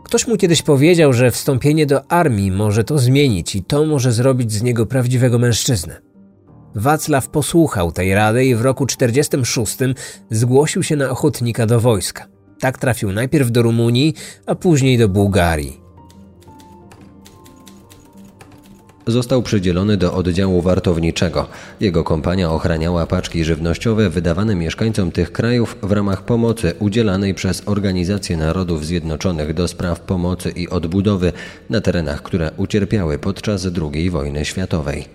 Ktoś 0.08 0.28
mu 0.28 0.38
kiedyś 0.38 0.62
powiedział, 0.62 1.14
że 1.14 1.32
wstąpienie 1.32 1.86
do 1.86 2.12
armii 2.12 2.52
może 2.52 2.84
to 2.84 2.98
zmienić 2.98 3.56
i 3.56 3.64
to 3.64 3.86
może 3.86 4.12
zrobić 4.12 4.52
z 4.52 4.62
niego 4.62 4.86
prawdziwego 4.86 5.40
mężczyznę. 5.40 6.02
Wacław 6.76 7.30
posłuchał 7.30 7.92
tej 7.92 8.14
rady 8.14 8.46
i 8.46 8.56
w 8.56 8.62
roku 8.62 8.86
46 8.86 9.78
zgłosił 10.32 10.84
się 10.84 10.96
na 10.96 11.10
ochotnika 11.10 11.66
do 11.66 11.80
wojska. 11.80 12.28
Tak 12.60 12.78
trafił 12.78 13.12
najpierw 13.12 13.52
do 13.52 13.62
Rumunii, 13.62 14.14
a 14.46 14.56
później 14.56 14.98
do 14.98 15.10
Bułgarii. 15.10 15.87
Został 19.08 19.42
przydzielony 19.42 19.98
do 19.98 20.14
oddziału 20.14 20.62
wartowniczego. 20.62 21.48
Jego 21.80 22.04
kompania 22.04 22.52
ochraniała 22.52 23.06
paczki 23.06 23.44
żywnościowe 23.44 24.10
wydawane 24.10 24.56
mieszkańcom 24.56 25.12
tych 25.12 25.32
krajów 25.32 25.78
w 25.84 25.92
ramach 25.92 26.24
pomocy 26.26 26.74
udzielanej 26.80 27.34
przez 27.34 27.64
Organizację 27.66 28.38
Narodów 28.38 28.86
Zjednoczonych 28.86 29.54
do 29.54 29.68
spraw 29.68 30.00
pomocy 30.00 30.50
i 30.50 30.70
odbudowy 30.70 31.34
na 31.70 31.82
terenach, 31.82 32.22
które 32.22 32.52
ucierpiały 32.58 33.20
podczas 33.20 33.68
II 33.94 34.10
wojny 34.10 34.46
światowej. 34.46 35.06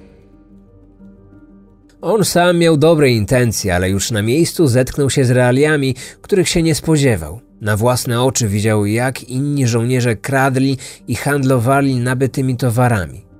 On 2.00 2.24
sam 2.24 2.58
miał 2.58 2.76
dobre 2.76 3.10
intencje, 3.10 3.74
ale 3.74 3.90
już 3.90 4.10
na 4.10 4.22
miejscu 4.22 4.66
zetknął 4.66 5.10
się 5.10 5.24
z 5.24 5.30
realiami, 5.30 5.94
których 6.20 6.48
się 6.48 6.62
nie 6.62 6.74
spodziewał. 6.74 7.40
Na 7.60 7.76
własne 7.76 8.22
oczy 8.22 8.48
widział, 8.48 8.86
jak 8.86 9.24
inni 9.24 9.66
żołnierze 9.66 10.16
kradli 10.16 10.78
i 11.08 11.14
handlowali 11.14 11.96
nabytymi 11.96 12.56
towarami. 12.56 13.31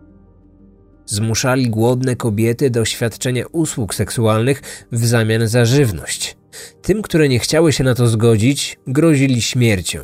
Zmuszali 1.12 1.70
głodne 1.70 2.16
kobiety 2.16 2.70
do 2.70 2.84
świadczenia 2.84 3.44
usług 3.52 3.94
seksualnych 3.94 4.86
w 4.92 5.06
zamian 5.06 5.48
za 5.48 5.64
żywność. 5.64 6.36
Tym, 6.82 7.02
które 7.02 7.28
nie 7.28 7.38
chciały 7.38 7.72
się 7.72 7.84
na 7.84 7.94
to 7.94 8.08
zgodzić, 8.08 8.78
grozili 8.86 9.42
śmiercią. 9.42 9.98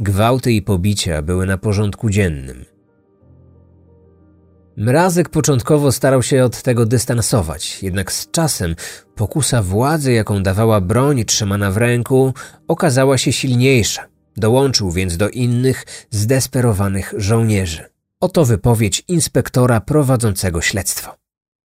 Gwałty 0.00 0.52
i 0.52 0.62
pobicia 0.62 1.22
były 1.22 1.46
na 1.46 1.58
porządku 1.58 2.10
dziennym. 2.10 2.64
Mrazek 4.76 5.28
początkowo 5.28 5.92
starał 5.92 6.22
się 6.22 6.44
od 6.44 6.62
tego 6.62 6.86
dystansować, 6.86 7.82
jednak 7.82 8.12
z 8.12 8.30
czasem 8.30 8.76
pokusa 9.14 9.62
władzy, 9.62 10.12
jaką 10.12 10.42
dawała 10.42 10.80
broń 10.80 11.24
trzymana 11.24 11.70
w 11.70 11.76
ręku, 11.76 12.34
okazała 12.68 13.18
się 13.18 13.32
silniejsza. 13.32 14.06
Dołączył 14.36 14.90
więc 14.90 15.16
do 15.16 15.28
innych 15.28 15.84
zdesperowanych 16.10 17.14
żołnierzy. 17.16 17.89
Oto 18.22 18.44
wypowiedź 18.44 19.02
inspektora 19.08 19.80
prowadzącego 19.80 20.60
śledztwo. 20.60 21.14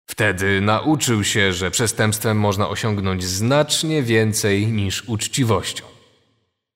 Wtedy 0.09 0.61
nauczył 0.61 1.23
się, 1.23 1.53
że 1.53 1.71
przestępstwem 1.71 2.39
można 2.39 2.69
osiągnąć 2.69 3.23
znacznie 3.23 4.03
więcej 4.03 4.67
niż 4.67 5.03
uczciwością. 5.09 5.85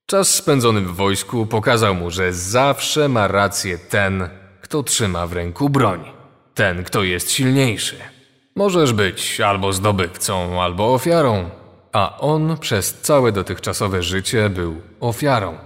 Czas 0.05 0.36
spędzony 0.36 0.81
w 0.81 0.96
wojsku 0.96 1.46
pokazał 1.46 1.96
mu, 1.96 2.12
że 2.12 2.34
zawsze 2.34 3.10
ma 3.10 3.27
rację 3.27 3.77
ten, 3.77 4.29
kto 4.62 4.84
trzyma 4.84 5.27
w 5.27 5.34
ręku 5.34 5.69
broń. 5.69 6.03
Ten, 6.53 6.84
kto 6.84 7.03
jest 7.03 7.31
silniejszy. 7.31 7.96
Możesz 8.55 8.93
być 8.93 9.41
albo 9.41 9.74
zdobywcą, 9.74 10.62
albo 10.62 10.93
ofiarą, 10.93 11.50
a 11.91 12.19
on 12.19 12.57
przez 12.57 12.93
całe 13.01 13.31
dotychczasowe 13.31 14.03
życie 14.03 14.50
był 14.50 14.81
ofiarą. 15.00 15.57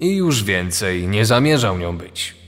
I 0.00 0.16
już 0.16 0.44
więcej 0.44 1.08
nie 1.08 1.26
zamierzał 1.26 1.78
nią 1.78 1.98
być. 1.98 2.43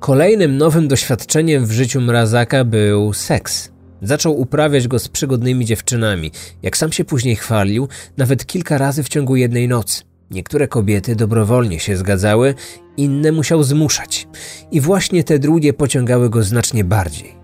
Kolejnym 0.00 0.56
nowym 0.58 0.88
doświadczeniem 0.88 1.66
w 1.66 1.72
życiu 1.72 2.00
Mrazaka 2.00 2.64
był 2.64 3.12
seks. 3.12 3.70
Zaczął 4.02 4.40
uprawiać 4.40 4.88
go 4.88 4.98
z 4.98 5.08
przygodnymi 5.08 5.64
dziewczynami. 5.64 6.32
Jak 6.62 6.76
sam 6.76 6.92
się 6.92 7.04
później 7.04 7.36
chwalił, 7.36 7.88
nawet 8.16 8.46
kilka 8.46 8.78
razy 8.78 9.02
w 9.02 9.08
ciągu 9.08 9.36
jednej 9.36 9.68
nocy. 9.68 10.02
Niektóre 10.30 10.68
kobiety 10.68 11.16
dobrowolnie 11.16 11.80
się 11.80 11.96
zgadzały, 11.96 12.54
inne 12.96 13.32
musiał 13.32 13.62
zmuszać. 13.62 14.28
I 14.70 14.80
właśnie 14.80 15.24
te 15.24 15.38
drugie 15.38 15.72
pociągały 15.72 16.30
go 16.30 16.42
znacznie 16.42 16.84
bardziej. 16.84 17.36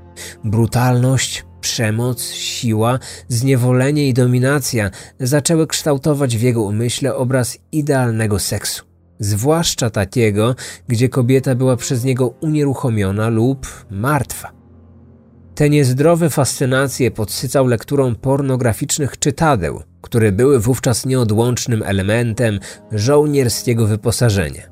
Brutalność, 0.45 1.45
przemoc, 1.61 2.31
siła, 2.31 2.99
zniewolenie 3.29 4.09
i 4.09 4.15
dominacja 4.15 4.91
zaczęły 5.21 5.67
kształtować 5.67 6.37
w 6.37 6.43
jego 6.43 6.63
umyśle 6.63 7.15
obraz 7.15 7.59
idealnego 7.73 8.39
seksu. 8.39 8.92
Zwłaszcza 9.23 9.91
takiego, 9.91 10.55
gdzie 10.89 11.09
kobieta 11.09 11.55
była 11.55 11.77
przez 11.77 12.05
niego 12.05 12.29
unieruchomiona 12.29 13.29
lub 13.29 13.67
martwa. 13.91 14.53
Te 15.55 15.71
niezdrowe 15.71 16.31
fascynacje 16.31 17.11
podsycał 17.11 17.67
lekturą 17.67 18.15
pornograficznych 18.15 19.19
czytadeł, 19.19 19.83
które 20.01 20.33
były 20.33 20.61
wówczas 20.61 21.07
nieodłącznym 21.07 21.83
elementem 21.83 22.59
żołnierskiego 22.93 23.87
wyposażenia. 23.87 24.63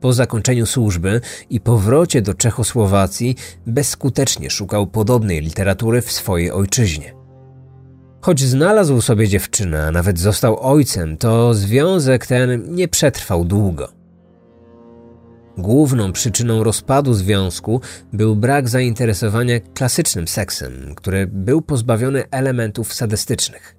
Po 0.00 0.12
zakończeniu 0.12 0.66
służby 0.66 1.20
i 1.50 1.60
powrocie 1.60 2.22
do 2.22 2.34
Czechosłowacji 2.34 3.36
bezskutecznie 3.66 4.50
szukał 4.50 4.86
podobnej 4.86 5.40
literatury 5.40 6.02
w 6.02 6.12
swojej 6.12 6.50
ojczyźnie. 6.50 7.23
Choć 8.24 8.40
znalazł 8.40 9.00
sobie 9.00 9.28
dziewczynę, 9.28 9.86
a 9.86 9.90
nawet 9.90 10.18
został 10.18 10.60
ojcem, 10.60 11.16
to 11.16 11.54
związek 11.54 12.26
ten 12.26 12.74
nie 12.74 12.88
przetrwał 12.88 13.44
długo. 13.44 13.88
Główną 15.58 16.12
przyczyną 16.12 16.64
rozpadu 16.64 17.14
związku 17.14 17.80
był 18.12 18.36
brak 18.36 18.68
zainteresowania 18.68 19.60
klasycznym 19.60 20.28
seksem, 20.28 20.94
który 20.94 21.26
był 21.26 21.62
pozbawiony 21.62 22.24
elementów 22.30 22.94
sadystycznych. 22.94 23.76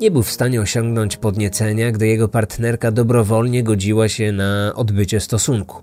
Nie 0.00 0.10
był 0.10 0.22
w 0.22 0.30
stanie 0.30 0.60
osiągnąć 0.60 1.16
podniecenia, 1.16 1.92
gdy 1.92 2.06
jego 2.06 2.28
partnerka 2.28 2.90
dobrowolnie 2.90 3.62
godziła 3.62 4.08
się 4.08 4.32
na 4.32 4.72
odbycie 4.74 5.20
stosunku. 5.20 5.82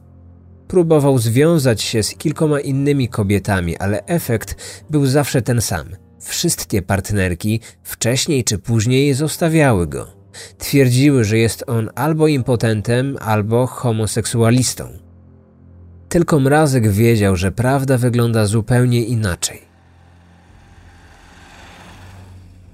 Próbował 0.67 1.17
związać 1.17 1.81
się 1.81 2.03
z 2.03 2.15
kilkoma 2.15 2.59
innymi 2.59 3.09
kobietami, 3.09 3.77
ale 3.77 4.05
efekt 4.05 4.55
był 4.89 5.05
zawsze 5.05 5.41
ten 5.41 5.61
sam. 5.61 6.04
Wszystkie 6.25 6.81
partnerki 6.81 7.59
wcześniej 7.83 8.43
czy 8.43 8.57
później 8.57 9.13
zostawiały 9.13 9.87
go. 9.87 10.07
Twierdziły, 10.57 11.23
że 11.23 11.37
jest 11.37 11.63
on 11.67 11.89
albo 11.95 12.27
impotentem, 12.27 13.17
albo 13.21 13.67
homoseksualistą. 13.67 14.89
Tylko 16.09 16.39
Mrazek 16.39 16.87
wiedział, 16.91 17.35
że 17.35 17.51
prawda 17.51 17.97
wygląda 17.97 18.45
zupełnie 18.45 19.03
inaczej. 19.03 19.61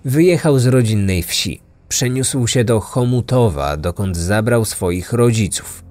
Wyjechał 0.05 0.59
z 0.59 0.65
rodzinnej 0.65 1.23
wsi. 1.23 1.61
Przeniósł 1.89 2.47
się 2.47 2.63
do 2.63 2.79
Chomutowa, 2.79 3.77
dokąd 3.77 4.17
zabrał 4.17 4.65
swoich 4.65 5.13
rodziców. 5.13 5.83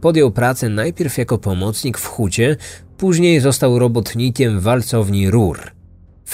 Podjął 0.00 0.30
pracę 0.30 0.68
najpierw 0.68 1.18
jako 1.18 1.38
pomocnik 1.38 1.98
w 1.98 2.06
hucie, 2.06 2.56
później 2.96 3.40
został 3.40 3.78
robotnikiem 3.78 4.60
walcowni 4.60 5.30
rur. 5.30 5.81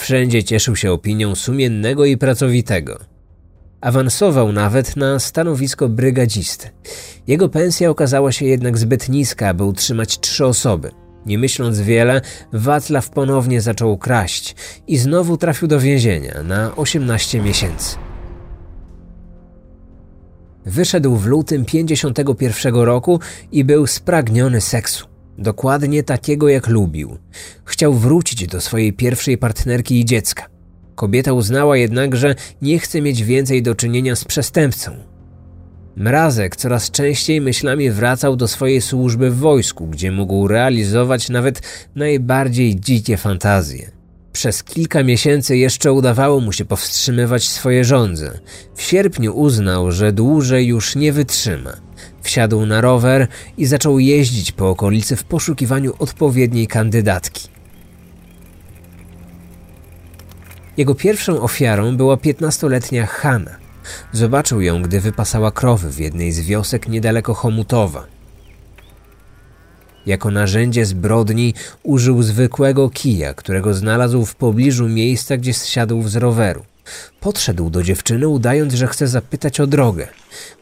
Wszędzie 0.01 0.43
cieszył 0.43 0.75
się 0.75 0.91
opinią 0.91 1.35
sumiennego 1.35 2.05
i 2.05 2.17
pracowitego. 2.17 2.99
Awansował 3.81 4.51
nawet 4.51 4.95
na 4.95 5.19
stanowisko 5.19 5.89
brygadzisty. 5.89 6.69
Jego 7.27 7.49
pensja 7.49 7.89
okazała 7.89 8.31
się 8.31 8.45
jednak 8.45 8.77
zbyt 8.77 9.09
niska, 9.09 9.53
by 9.53 9.63
utrzymać 9.63 10.19
trzy 10.19 10.45
osoby. 10.45 10.91
Nie 11.25 11.37
myśląc 11.37 11.79
wiele, 11.79 12.21
Wacław 12.53 13.09
ponownie 13.09 13.61
zaczął 13.61 13.97
kraść 13.97 14.55
i 14.87 14.97
znowu 14.97 15.37
trafił 15.37 15.67
do 15.67 15.79
więzienia 15.79 16.43
na 16.43 16.75
18 16.75 17.41
miesięcy. 17.41 17.95
Wyszedł 20.65 21.15
w 21.15 21.25
lutym 21.25 21.65
51 21.65 22.75
roku 22.75 23.19
i 23.51 23.63
był 23.63 23.87
spragniony 23.87 24.61
seksu. 24.61 25.08
Dokładnie 25.39 26.03
takiego, 26.03 26.49
jak 26.49 26.67
lubił. 26.67 27.17
Chciał 27.65 27.93
wrócić 27.93 28.47
do 28.47 28.61
swojej 28.61 28.93
pierwszej 28.93 29.37
partnerki 29.37 29.99
i 29.99 30.05
dziecka. 30.05 30.45
Kobieta 30.95 31.33
uznała 31.33 31.77
jednak, 31.77 32.15
że 32.15 32.35
nie 32.61 32.79
chce 32.79 33.01
mieć 33.01 33.23
więcej 33.23 33.63
do 33.63 33.75
czynienia 33.75 34.15
z 34.15 34.25
przestępcą. 34.25 34.91
Mrazek 35.95 36.55
coraz 36.55 36.91
częściej 36.91 37.41
myślami 37.41 37.91
wracał 37.91 38.35
do 38.35 38.47
swojej 38.47 38.81
służby 38.81 39.29
w 39.31 39.37
wojsku, 39.37 39.87
gdzie 39.87 40.11
mógł 40.11 40.47
realizować 40.47 41.29
nawet 41.29 41.61
najbardziej 41.95 42.79
dzikie 42.79 43.17
fantazje. 43.17 43.91
Przez 44.31 44.63
kilka 44.63 45.03
miesięcy 45.03 45.57
jeszcze 45.57 45.91
udawało 45.91 46.39
mu 46.39 46.51
się 46.51 46.65
powstrzymywać 46.65 47.49
swoje 47.49 47.83
żądze. 47.83 48.39
W 48.75 48.81
sierpniu 48.81 49.37
uznał, 49.37 49.91
że 49.91 50.11
dłużej 50.11 50.67
już 50.67 50.95
nie 50.95 51.13
wytrzyma. 51.13 51.88
Wsiadł 52.21 52.65
na 52.65 52.81
rower 52.81 53.27
i 53.57 53.65
zaczął 53.65 53.99
jeździć 53.99 54.51
po 54.51 54.69
okolicy 54.69 55.15
w 55.15 55.23
poszukiwaniu 55.23 55.93
odpowiedniej 55.99 56.67
kandydatki. 56.67 57.47
Jego 60.77 60.95
pierwszą 60.95 61.41
ofiarą 61.41 61.97
była 61.97 62.17
piętnastoletnia 62.17 63.05
Hanna. 63.05 63.51
Zobaczył 64.11 64.61
ją, 64.61 64.81
gdy 64.81 65.01
wypasała 65.01 65.51
krowy 65.51 65.89
w 65.91 65.99
jednej 65.99 66.31
z 66.31 66.39
wiosek 66.39 66.87
niedaleko 66.87 67.33
Chomutowa. 67.33 68.05
Jako 70.05 70.31
narzędzie 70.31 70.85
zbrodni 70.85 71.53
użył 71.83 72.23
zwykłego 72.23 72.89
kija, 72.89 73.33
którego 73.33 73.73
znalazł 73.73 74.25
w 74.25 74.35
pobliżu 74.35 74.89
miejsca, 74.89 75.37
gdzie 75.37 75.53
zsiadł 75.53 76.07
z 76.07 76.15
roweru. 76.15 76.65
Podszedł 77.19 77.69
do 77.69 77.83
dziewczyny, 77.83 78.27
udając, 78.27 78.73
że 78.73 78.87
chce 78.87 79.07
zapytać 79.07 79.59
o 79.59 79.67
drogę. 79.67 80.07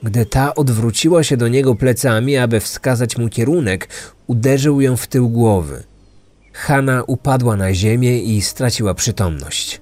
Gdy 0.04 0.26
ta 0.26 0.56
odwróciła 0.56 1.24
się 1.24 1.38
do 1.38 1.48
niego 1.48 1.76
plecami, 1.76 2.38
aby 2.38 2.60
wskazać 2.60 3.18
mu 3.18 3.30
kierunek, 3.30 3.90
uderzył 4.28 4.82
ją 4.82 4.98
w 4.98 5.08
tył 5.08 5.30
głowy. 5.30 5.84
Hanna 6.54 7.04
upadła 7.04 7.56
na 7.56 7.74
ziemię 7.74 8.20
i 8.20 8.42
straciła 8.42 8.94
przytomność. 8.94 9.82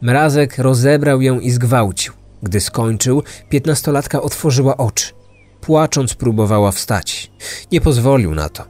Mrazek 0.00 0.58
rozebrał 0.58 1.22
ją 1.22 1.40
i 1.40 1.50
zgwałcił. 1.50 2.12
Gdy 2.42 2.60
skończył, 2.60 3.22
piętnastolatka 3.48 4.22
otworzyła 4.22 4.76
oczy. 4.76 5.12
Płacząc 5.60 6.14
próbowała 6.14 6.72
wstać. 6.72 7.30
Nie 7.72 7.80
pozwolił 7.80 8.34
na 8.34 8.48
to. 8.48 8.64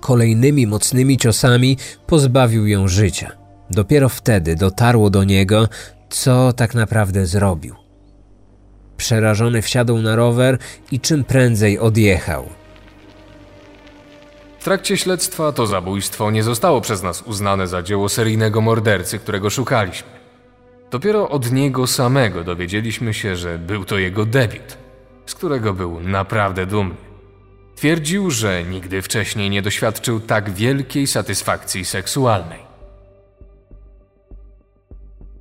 Kolejnymi 0.00 0.66
mocnymi 0.66 1.16
ciosami 1.16 1.76
pozbawił 2.06 2.66
ją 2.66 2.88
życia. 2.88 3.37
Dopiero 3.70 4.08
wtedy 4.08 4.56
dotarło 4.56 5.10
do 5.10 5.24
niego, 5.24 5.68
co 6.10 6.52
tak 6.52 6.74
naprawdę 6.74 7.26
zrobił. 7.26 7.74
Przerażony 8.96 9.62
wsiadł 9.62 9.98
na 9.98 10.16
rower 10.16 10.58
i 10.92 11.00
czym 11.00 11.24
prędzej 11.24 11.78
odjechał. 11.78 12.48
W 14.58 14.64
trakcie 14.64 14.96
śledztwa 14.96 15.52
to 15.52 15.66
zabójstwo 15.66 16.30
nie 16.30 16.42
zostało 16.42 16.80
przez 16.80 17.02
nas 17.02 17.22
uznane 17.22 17.66
za 17.66 17.82
dzieło 17.82 18.08
seryjnego 18.08 18.60
mordercy, 18.60 19.18
którego 19.18 19.50
szukaliśmy. 19.50 20.08
Dopiero 20.90 21.28
od 21.28 21.52
niego 21.52 21.86
samego 21.86 22.44
dowiedzieliśmy 22.44 23.14
się, 23.14 23.36
że 23.36 23.58
był 23.58 23.84
to 23.84 23.98
jego 23.98 24.24
debiut, 24.24 24.78
z 25.26 25.34
którego 25.34 25.74
był 25.74 26.00
naprawdę 26.00 26.66
dumny. 26.66 26.94
Twierdził, 27.76 28.30
że 28.30 28.64
nigdy 28.64 29.02
wcześniej 29.02 29.50
nie 29.50 29.62
doświadczył 29.62 30.20
tak 30.20 30.50
wielkiej 30.50 31.06
satysfakcji 31.06 31.84
seksualnej. 31.84 32.67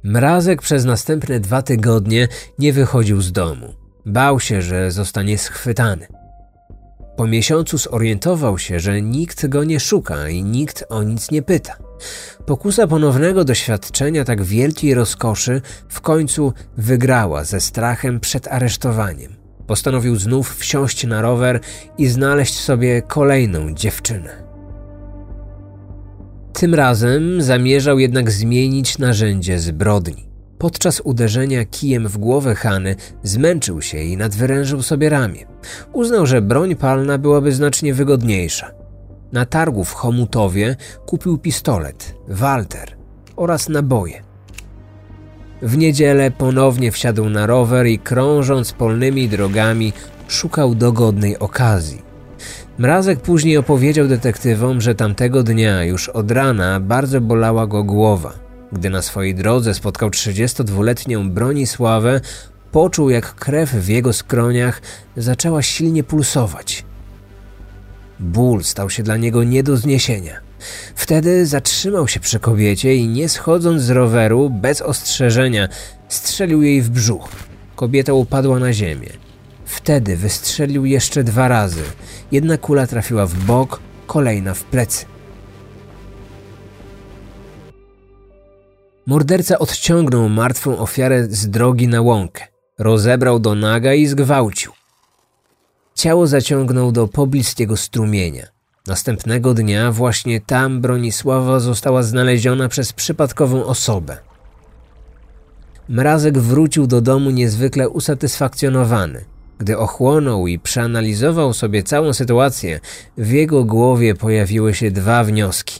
Mrazek 0.07 0.61
przez 0.61 0.85
następne 0.85 1.39
dwa 1.39 1.61
tygodnie 1.61 2.27
nie 2.59 2.73
wychodził 2.73 3.21
z 3.21 3.31
domu. 3.31 3.73
Bał 4.05 4.39
się, 4.39 4.61
że 4.61 4.91
zostanie 4.91 5.37
schwytany. 5.37 6.07
Po 7.17 7.27
miesiącu 7.27 7.77
zorientował 7.77 8.57
się, 8.57 8.79
że 8.79 9.01
nikt 9.01 9.47
go 9.47 9.63
nie 9.63 9.79
szuka 9.79 10.29
i 10.29 10.43
nikt 10.43 10.83
o 10.89 11.03
nic 11.03 11.31
nie 11.31 11.41
pyta. 11.41 11.77
Pokusa 12.45 12.87
ponownego 12.87 13.43
doświadczenia 13.43 14.23
tak 14.23 14.43
wielkiej 14.43 14.93
rozkoszy 14.93 15.61
w 15.89 16.01
końcu 16.01 16.53
wygrała 16.77 17.43
ze 17.43 17.61
strachem 17.61 18.19
przed 18.19 18.47
aresztowaniem. 18.47 19.35
Postanowił 19.67 20.15
znów 20.15 20.55
wsiąść 20.57 21.07
na 21.07 21.21
rower 21.21 21.59
i 21.97 22.07
znaleźć 22.07 22.59
sobie 22.59 23.01
kolejną 23.01 23.73
dziewczynę. 23.73 24.46
Tym 26.57 26.75
razem 26.75 27.41
zamierzał 27.41 27.99
jednak 27.99 28.31
zmienić 28.31 28.97
narzędzie 28.97 29.59
zbrodni. 29.59 30.29
Podczas 30.57 31.01
uderzenia 31.03 31.65
kijem 31.65 32.07
w 32.07 32.17
głowę 32.17 32.55
Hany 32.55 32.95
zmęczył 33.23 33.81
się 33.81 33.97
i 33.97 34.17
nadwyrężył 34.17 34.81
sobie 34.81 35.09
ramię. 35.09 35.45
Uznał, 35.93 36.25
że 36.25 36.41
broń 36.41 36.75
palna 36.75 37.17
byłaby 37.17 37.51
znacznie 37.51 37.93
wygodniejsza. 37.93 38.71
Na 39.31 39.45
targu 39.45 39.83
w 39.83 39.93
Chomutowie 39.93 40.75
kupił 41.05 41.37
pistolet, 41.37 42.15
Walter 42.27 42.97
oraz 43.35 43.69
naboje. 43.69 44.21
W 45.61 45.77
niedzielę 45.77 46.31
ponownie 46.31 46.91
wsiadł 46.91 47.29
na 47.29 47.45
rower 47.45 47.87
i 47.87 47.99
krążąc 47.99 48.73
polnymi 48.73 49.29
drogami 49.29 49.93
szukał 50.27 50.75
dogodnej 50.75 51.39
okazji. 51.39 52.06
Mrazek 52.77 53.19
później 53.19 53.57
opowiedział 53.57 54.07
detektywom, 54.07 54.81
że 54.81 54.95
tamtego 54.95 55.43
dnia 55.43 55.83
już 55.83 56.09
od 56.09 56.31
rana 56.31 56.79
bardzo 56.79 57.21
bolała 57.21 57.67
go 57.67 57.83
głowa. 57.83 58.33
Gdy 58.71 58.89
na 58.89 59.01
swojej 59.01 59.35
drodze 59.35 59.73
spotkał 59.73 60.09
32-letnią 60.09 61.29
Bronisławę, 61.29 62.21
poczuł 62.71 63.09
jak 63.09 63.35
krew 63.35 63.69
w 63.69 63.87
jego 63.87 64.13
skroniach 64.13 64.81
zaczęła 65.17 65.61
silnie 65.61 66.03
pulsować. 66.03 66.85
Ból 68.19 68.63
stał 68.63 68.89
się 68.89 69.03
dla 69.03 69.17
niego 69.17 69.43
nie 69.43 69.63
do 69.63 69.77
zniesienia. 69.77 70.39
Wtedy 70.95 71.45
zatrzymał 71.45 72.07
się 72.07 72.19
przy 72.19 72.39
kobiecie 72.39 72.95
i 72.95 73.07
nie 73.07 73.29
schodząc 73.29 73.81
z 73.81 73.89
roweru, 73.89 74.49
bez 74.49 74.81
ostrzeżenia, 74.81 75.69
strzelił 76.09 76.61
jej 76.61 76.81
w 76.81 76.89
brzuch. 76.89 77.29
Kobieta 77.75 78.13
upadła 78.13 78.59
na 78.59 78.73
ziemię. 78.73 79.26
Wtedy 79.67 80.17
wystrzelił 80.17 80.85
jeszcze 80.85 81.23
dwa 81.23 81.47
razy. 81.47 81.83
Jedna 82.31 82.57
kula 82.57 82.87
trafiła 82.87 83.25
w 83.25 83.33
bok, 83.33 83.79
kolejna 84.07 84.53
w 84.53 84.63
plecy. 84.63 85.05
Morderca 89.05 89.59
odciągnął 89.59 90.29
martwą 90.29 90.77
ofiarę 90.77 91.27
z 91.29 91.49
drogi 91.49 91.87
na 91.87 92.01
łąkę. 92.01 92.47
Rozebrał 92.79 93.39
do 93.39 93.55
naga 93.55 93.93
i 93.93 94.05
zgwałcił. 94.07 94.71
Ciało 95.95 96.27
zaciągnął 96.27 96.91
do 96.91 97.07
pobliskiego 97.07 97.77
strumienia. 97.77 98.47
Następnego 98.87 99.53
dnia 99.53 99.91
właśnie 99.91 100.41
tam 100.41 100.81
Bronisława 100.81 101.59
została 101.59 102.03
znaleziona 102.03 102.69
przez 102.69 102.93
przypadkową 102.93 103.65
osobę. 103.65 104.17
Mrazek 105.89 106.37
wrócił 106.37 106.87
do 106.87 107.01
domu 107.01 107.29
niezwykle 107.29 107.89
usatysfakcjonowany. 107.89 109.25
Gdy 109.59 109.77
ochłonął 109.77 110.47
i 110.47 110.59
przeanalizował 110.59 111.53
sobie 111.53 111.83
całą 111.83 112.13
sytuację, 112.13 112.79
w 113.17 113.31
jego 113.31 113.63
głowie 113.63 114.15
pojawiły 114.15 114.73
się 114.73 114.91
dwa 114.91 115.23
wnioski. 115.23 115.79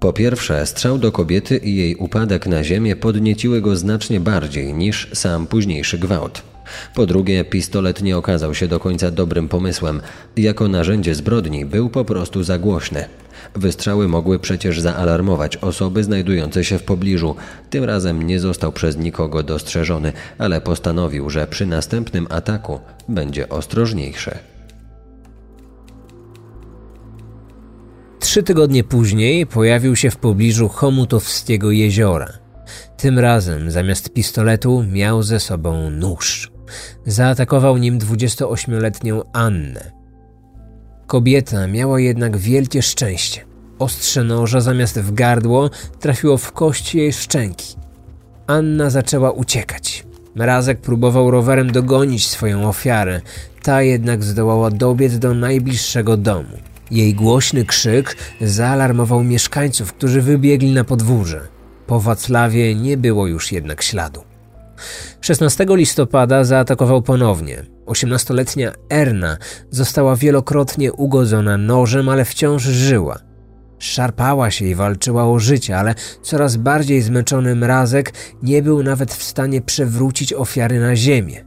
Po 0.00 0.12
pierwsze, 0.12 0.66
strzał 0.66 0.98
do 0.98 1.12
kobiety 1.12 1.56
i 1.56 1.76
jej 1.76 1.96
upadek 1.96 2.46
na 2.46 2.64
ziemię 2.64 2.96
podnieciły 2.96 3.60
go 3.60 3.76
znacznie 3.76 4.20
bardziej 4.20 4.74
niż 4.74 5.10
sam 5.12 5.46
późniejszy 5.46 5.98
gwałt. 5.98 6.42
Po 6.94 7.06
drugie, 7.06 7.44
pistolet 7.44 8.02
nie 8.02 8.16
okazał 8.16 8.54
się 8.54 8.68
do 8.68 8.80
końca 8.80 9.10
dobrym 9.10 9.48
pomysłem. 9.48 10.00
Jako 10.36 10.68
narzędzie 10.68 11.14
zbrodni 11.14 11.64
był 11.64 11.90
po 11.90 12.04
prostu 12.04 12.42
za 12.42 12.58
głośny. 12.58 13.04
Wystrzały 13.54 14.08
mogły 14.08 14.38
przecież 14.38 14.80
zaalarmować 14.80 15.56
osoby 15.56 16.04
znajdujące 16.04 16.64
się 16.64 16.78
w 16.78 16.82
pobliżu. 16.82 17.36
Tym 17.70 17.84
razem 17.84 18.22
nie 18.22 18.40
został 18.40 18.72
przez 18.72 18.96
nikogo 18.96 19.42
dostrzeżony, 19.42 20.12
ale 20.38 20.60
postanowił, 20.60 21.30
że 21.30 21.46
przy 21.46 21.66
następnym 21.66 22.26
ataku 22.30 22.80
będzie 23.08 23.48
ostrożniejszy. 23.48 24.38
Trzy 28.20 28.42
tygodnie 28.42 28.84
później 28.84 29.46
pojawił 29.46 29.96
się 29.96 30.10
w 30.10 30.16
pobliżu 30.16 30.68
Chomutowskiego 30.68 31.70
jeziora. 31.70 32.32
Tym 32.96 33.18
razem 33.18 33.70
zamiast 33.70 34.12
pistoletu 34.12 34.84
miał 34.92 35.22
ze 35.22 35.40
sobą 35.40 35.90
nóż. 35.90 36.52
Zaatakował 37.06 37.76
nim 37.76 37.98
28-letnią 37.98 39.22
Annę. 39.32 40.03
Kobieta 41.06 41.66
miała 41.66 42.00
jednak 42.00 42.36
wielkie 42.36 42.82
szczęście. 42.82 43.44
Ostrze 43.78 44.24
noża 44.24 44.60
zamiast 44.60 45.00
w 45.00 45.14
gardło 45.14 45.70
trafiło 46.00 46.36
w 46.38 46.52
kość 46.52 46.94
jej 46.94 47.12
szczęki. 47.12 47.76
Anna 48.46 48.90
zaczęła 48.90 49.30
uciekać. 49.30 50.04
Mrazek 50.34 50.80
próbował 50.80 51.30
rowerem 51.30 51.72
dogonić 51.72 52.26
swoją 52.26 52.68
ofiarę, 52.68 53.20
ta 53.62 53.82
jednak 53.82 54.24
zdołała 54.24 54.70
dobiec 54.70 55.18
do 55.18 55.34
najbliższego 55.34 56.16
domu. 56.16 56.58
Jej 56.90 57.14
głośny 57.14 57.64
krzyk 57.64 58.16
zaalarmował 58.40 59.24
mieszkańców, 59.24 59.92
którzy 59.92 60.22
wybiegli 60.22 60.72
na 60.72 60.84
podwórze. 60.84 61.40
Po 61.86 62.00
Wacławie 62.00 62.74
nie 62.74 62.96
było 62.96 63.26
już 63.26 63.52
jednak 63.52 63.82
śladu. 63.82 64.22
16 65.20 65.66
listopada 65.68 66.44
zaatakował 66.44 67.02
ponownie. 67.02 67.73
18-letnia 67.86 68.72
Erna 68.90 69.36
została 69.70 70.16
wielokrotnie 70.16 70.92
ugodzona 70.92 71.56
nożem, 71.56 72.08
ale 72.08 72.24
wciąż 72.24 72.62
żyła. 72.62 73.18
Szarpała 73.78 74.50
się 74.50 74.64
i 74.64 74.74
walczyła 74.74 75.24
o 75.24 75.38
życie, 75.38 75.78
ale 75.78 75.94
coraz 76.22 76.56
bardziej 76.56 77.02
zmęczony 77.02 77.54
mrazek 77.54 78.12
nie 78.42 78.62
był 78.62 78.82
nawet 78.82 79.14
w 79.14 79.22
stanie 79.22 79.62
przewrócić 79.62 80.32
ofiary 80.32 80.80
na 80.80 80.96
ziemię. 80.96 81.44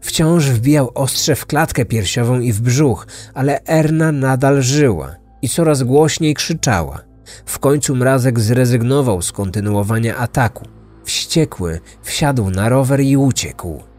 Wciąż 0.00 0.46
wbijał 0.46 0.90
ostrze 0.94 1.36
w 1.36 1.46
klatkę 1.46 1.84
piersiową 1.84 2.40
i 2.40 2.52
w 2.52 2.60
brzuch, 2.60 3.06
ale 3.34 3.64
Erna 3.64 4.12
nadal 4.12 4.62
żyła 4.62 5.16
i 5.42 5.48
coraz 5.48 5.82
głośniej 5.82 6.34
krzyczała. 6.34 7.00
W 7.46 7.58
końcu 7.58 7.96
mrazek 7.96 8.40
zrezygnował 8.40 9.22
z 9.22 9.32
kontynuowania 9.32 10.16
ataku. 10.16 10.64
Wściekły 11.04 11.80
wsiadł 12.02 12.50
na 12.50 12.68
rower 12.68 13.00
i 13.00 13.16
uciekł. 13.16 13.93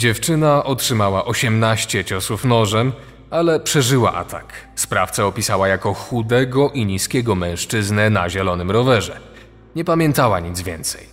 Dziewczyna 0.00 0.64
otrzymała 0.64 1.24
18 1.24 2.04
ciosów 2.04 2.44
nożem, 2.44 2.92
ale 3.30 3.60
przeżyła 3.60 4.14
atak. 4.14 4.52
Sprawcę 4.74 5.26
opisała 5.26 5.68
jako 5.68 5.94
chudego 5.94 6.70
i 6.70 6.86
niskiego 6.86 7.34
mężczyznę 7.34 8.10
na 8.10 8.30
zielonym 8.30 8.70
rowerze. 8.70 9.20
Nie 9.76 9.84
pamiętała 9.84 10.40
nic 10.40 10.60
więcej. 10.60 11.06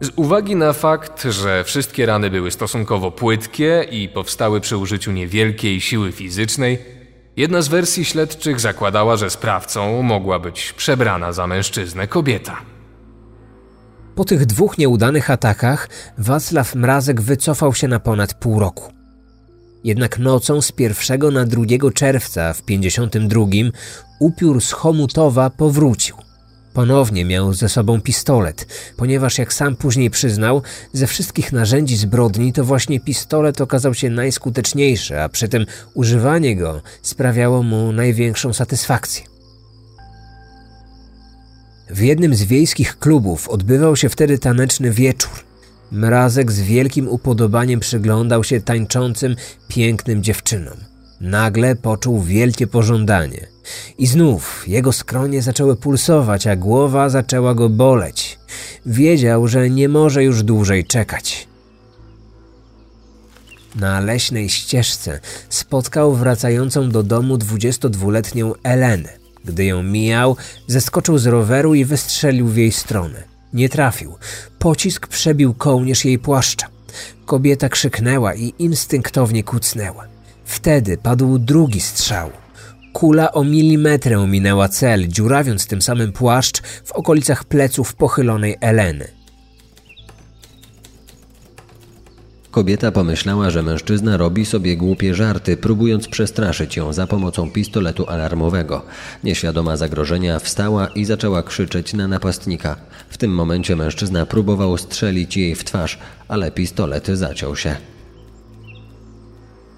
Z 0.00 0.10
uwagi 0.16 0.56
na 0.56 0.72
fakt, 0.72 1.22
że 1.22 1.64
wszystkie 1.64 2.06
rany 2.06 2.30
były 2.30 2.50
stosunkowo 2.50 3.10
płytkie 3.10 3.86
i 3.90 4.08
powstały 4.08 4.60
przy 4.60 4.76
użyciu 4.76 5.12
niewielkiej 5.12 5.80
siły 5.80 6.12
fizycznej, 6.12 6.78
jedna 7.36 7.62
z 7.62 7.68
wersji 7.68 8.04
śledczych 8.04 8.60
zakładała, 8.60 9.16
że 9.16 9.30
sprawcą 9.30 10.02
mogła 10.02 10.38
być 10.38 10.72
przebrana 10.72 11.32
za 11.32 11.46
mężczyznę 11.46 12.08
kobieta. 12.08 12.77
Po 14.18 14.24
tych 14.24 14.46
dwóch 14.46 14.78
nieudanych 14.78 15.30
atakach 15.30 15.88
Wacław 16.18 16.74
Mrazek 16.74 17.20
wycofał 17.20 17.74
się 17.74 17.88
na 17.88 18.00
ponad 18.00 18.34
pół 18.34 18.60
roku. 18.60 18.92
Jednak 19.84 20.18
nocą 20.18 20.62
z 20.62 20.72
1 20.78 21.32
na 21.32 21.44
2 21.44 21.64
czerwca 21.94 22.52
w 22.52 22.62
52 22.62 23.46
upiór 24.20 24.60
z 24.60 24.72
Chomutowa 24.72 25.50
powrócił. 25.50 26.16
Ponownie 26.74 27.24
miał 27.24 27.54
ze 27.54 27.68
sobą 27.68 28.00
pistolet, 28.00 28.66
ponieważ 28.96 29.38
jak 29.38 29.52
sam 29.52 29.76
później 29.76 30.10
przyznał, 30.10 30.62
ze 30.92 31.06
wszystkich 31.06 31.52
narzędzi 31.52 31.96
zbrodni 31.96 32.52
to 32.52 32.64
właśnie 32.64 33.00
pistolet 33.00 33.60
okazał 33.60 33.94
się 33.94 34.10
najskuteczniejszy, 34.10 35.20
a 35.20 35.28
przy 35.28 35.48
tym 35.48 35.66
używanie 35.94 36.56
go 36.56 36.82
sprawiało 37.02 37.62
mu 37.62 37.92
największą 37.92 38.52
satysfakcję. 38.52 39.27
W 41.90 42.00
jednym 42.00 42.34
z 42.34 42.42
wiejskich 42.42 42.98
klubów 42.98 43.48
odbywał 43.48 43.96
się 43.96 44.08
wtedy 44.08 44.38
taneczny 44.38 44.90
wieczór. 44.90 45.30
Mrazek 45.92 46.52
z 46.52 46.60
wielkim 46.60 47.08
upodobaniem 47.08 47.80
przyglądał 47.80 48.44
się 48.44 48.60
tańczącym, 48.60 49.36
pięknym 49.68 50.22
dziewczynom. 50.22 50.76
Nagle 51.20 51.76
poczuł 51.76 52.22
wielkie 52.22 52.66
pożądanie. 52.66 53.46
I 53.98 54.06
znów 54.06 54.64
jego 54.68 54.92
skronie 54.92 55.42
zaczęły 55.42 55.76
pulsować, 55.76 56.46
a 56.46 56.56
głowa 56.56 57.08
zaczęła 57.08 57.54
go 57.54 57.68
boleć. 57.68 58.38
Wiedział, 58.86 59.48
że 59.48 59.70
nie 59.70 59.88
może 59.88 60.24
już 60.24 60.42
dłużej 60.42 60.84
czekać. 60.84 61.48
Na 63.76 64.00
leśnej 64.00 64.48
ścieżce 64.48 65.20
spotkał 65.48 66.14
wracającą 66.14 66.90
do 66.90 67.02
domu 67.02 67.36
22-letnią 67.36 68.52
Elenę. 68.62 69.17
Gdy 69.48 69.64
ją 69.64 69.82
mijał, 69.82 70.36
zeskoczył 70.66 71.18
z 71.18 71.26
roweru 71.26 71.74
i 71.74 71.84
wystrzelił 71.84 72.46
w 72.46 72.56
jej 72.56 72.72
stronę. 72.72 73.22
Nie 73.52 73.68
trafił. 73.68 74.14
Pocisk 74.58 75.06
przebił 75.06 75.54
kołnierz 75.54 76.04
jej 76.04 76.18
płaszcza. 76.18 76.66
Kobieta 77.26 77.68
krzyknęła 77.68 78.34
i 78.34 78.54
instynktownie 78.58 79.44
kucnęła. 79.44 80.04
Wtedy 80.44 80.96
padł 80.96 81.38
drugi 81.38 81.80
strzał. 81.80 82.30
Kula 82.92 83.32
o 83.32 83.44
milimetrę 83.44 84.26
minęła 84.26 84.68
cel, 84.68 85.08
dziurawiąc 85.08 85.66
tym 85.66 85.82
samym 85.82 86.12
płaszcz 86.12 86.62
w 86.84 86.92
okolicach 86.92 87.44
pleców 87.44 87.94
pochylonej 87.94 88.56
Eleny. 88.60 89.17
Kobieta 92.58 92.92
pomyślała, 92.92 93.50
że 93.50 93.62
mężczyzna 93.62 94.16
robi 94.16 94.46
sobie 94.46 94.76
głupie 94.76 95.14
żarty, 95.14 95.56
próbując 95.56 96.08
przestraszyć 96.08 96.76
ją 96.76 96.92
za 96.92 97.06
pomocą 97.06 97.50
pistoletu 97.50 98.06
alarmowego. 98.08 98.82
Nieświadoma 99.24 99.76
zagrożenia 99.76 100.38
wstała 100.38 100.86
i 100.86 101.04
zaczęła 101.04 101.42
krzyczeć 101.42 101.94
na 101.94 102.08
napastnika. 102.08 102.76
W 103.08 103.18
tym 103.18 103.34
momencie 103.34 103.76
mężczyzna 103.76 104.26
próbował 104.26 104.78
strzelić 104.78 105.36
jej 105.36 105.54
w 105.54 105.64
twarz, 105.64 105.98
ale 106.28 106.50
pistolet 106.50 107.06
zaciął 107.06 107.56
się. 107.56 107.76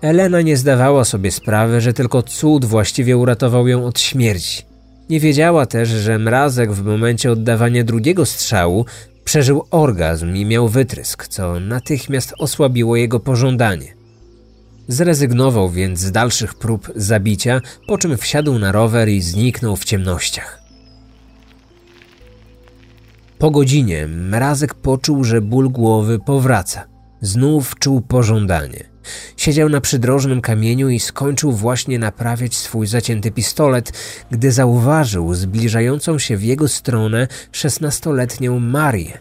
Elena 0.00 0.40
nie 0.40 0.56
zdawała 0.56 1.04
sobie 1.04 1.30
sprawy, 1.30 1.80
że 1.80 1.92
tylko 1.92 2.22
cud 2.22 2.64
właściwie 2.64 3.16
uratował 3.16 3.68
ją 3.68 3.86
od 3.86 4.00
śmierci. 4.00 4.62
Nie 5.10 5.20
wiedziała 5.20 5.66
też, 5.66 5.88
że 5.88 6.18
mrazek 6.18 6.72
w 6.72 6.84
momencie 6.84 7.32
oddawania 7.32 7.84
drugiego 7.84 8.26
strzału 8.26 8.84
Przeżył 9.30 9.66
orgazm 9.70 10.36
i 10.36 10.44
miał 10.44 10.68
wytrysk, 10.68 11.28
co 11.28 11.60
natychmiast 11.60 12.34
osłabiło 12.38 12.96
jego 12.96 13.20
pożądanie. 13.20 13.94
Zrezygnował 14.88 15.70
więc 15.70 16.00
z 16.00 16.12
dalszych 16.12 16.54
prób 16.54 16.92
zabicia, 16.96 17.60
po 17.86 17.98
czym 17.98 18.16
wsiadł 18.16 18.58
na 18.58 18.72
rower 18.72 19.08
i 19.08 19.20
zniknął 19.20 19.76
w 19.76 19.84
ciemnościach. 19.84 20.60
Po 23.38 23.50
godzinie 23.50 24.06
Mrazek 24.06 24.74
poczuł, 24.74 25.24
że 25.24 25.40
ból 25.40 25.70
głowy 25.70 26.18
powraca. 26.18 26.84
Znów 27.20 27.74
czuł 27.78 28.00
pożądanie. 28.00 28.89
Siedział 29.36 29.68
na 29.68 29.80
przydrożnym 29.80 30.40
kamieniu 30.40 30.88
i 30.88 31.00
skończył 31.00 31.52
właśnie 31.52 31.98
naprawiać 31.98 32.56
swój 32.56 32.86
zacięty 32.86 33.30
pistolet, 33.30 33.92
gdy 34.30 34.52
zauważył 34.52 35.34
zbliżającą 35.34 36.18
się 36.18 36.36
w 36.36 36.42
jego 36.42 36.68
stronę 36.68 37.28
szesnastoletnią 37.52 38.60
Marię. 38.60 39.18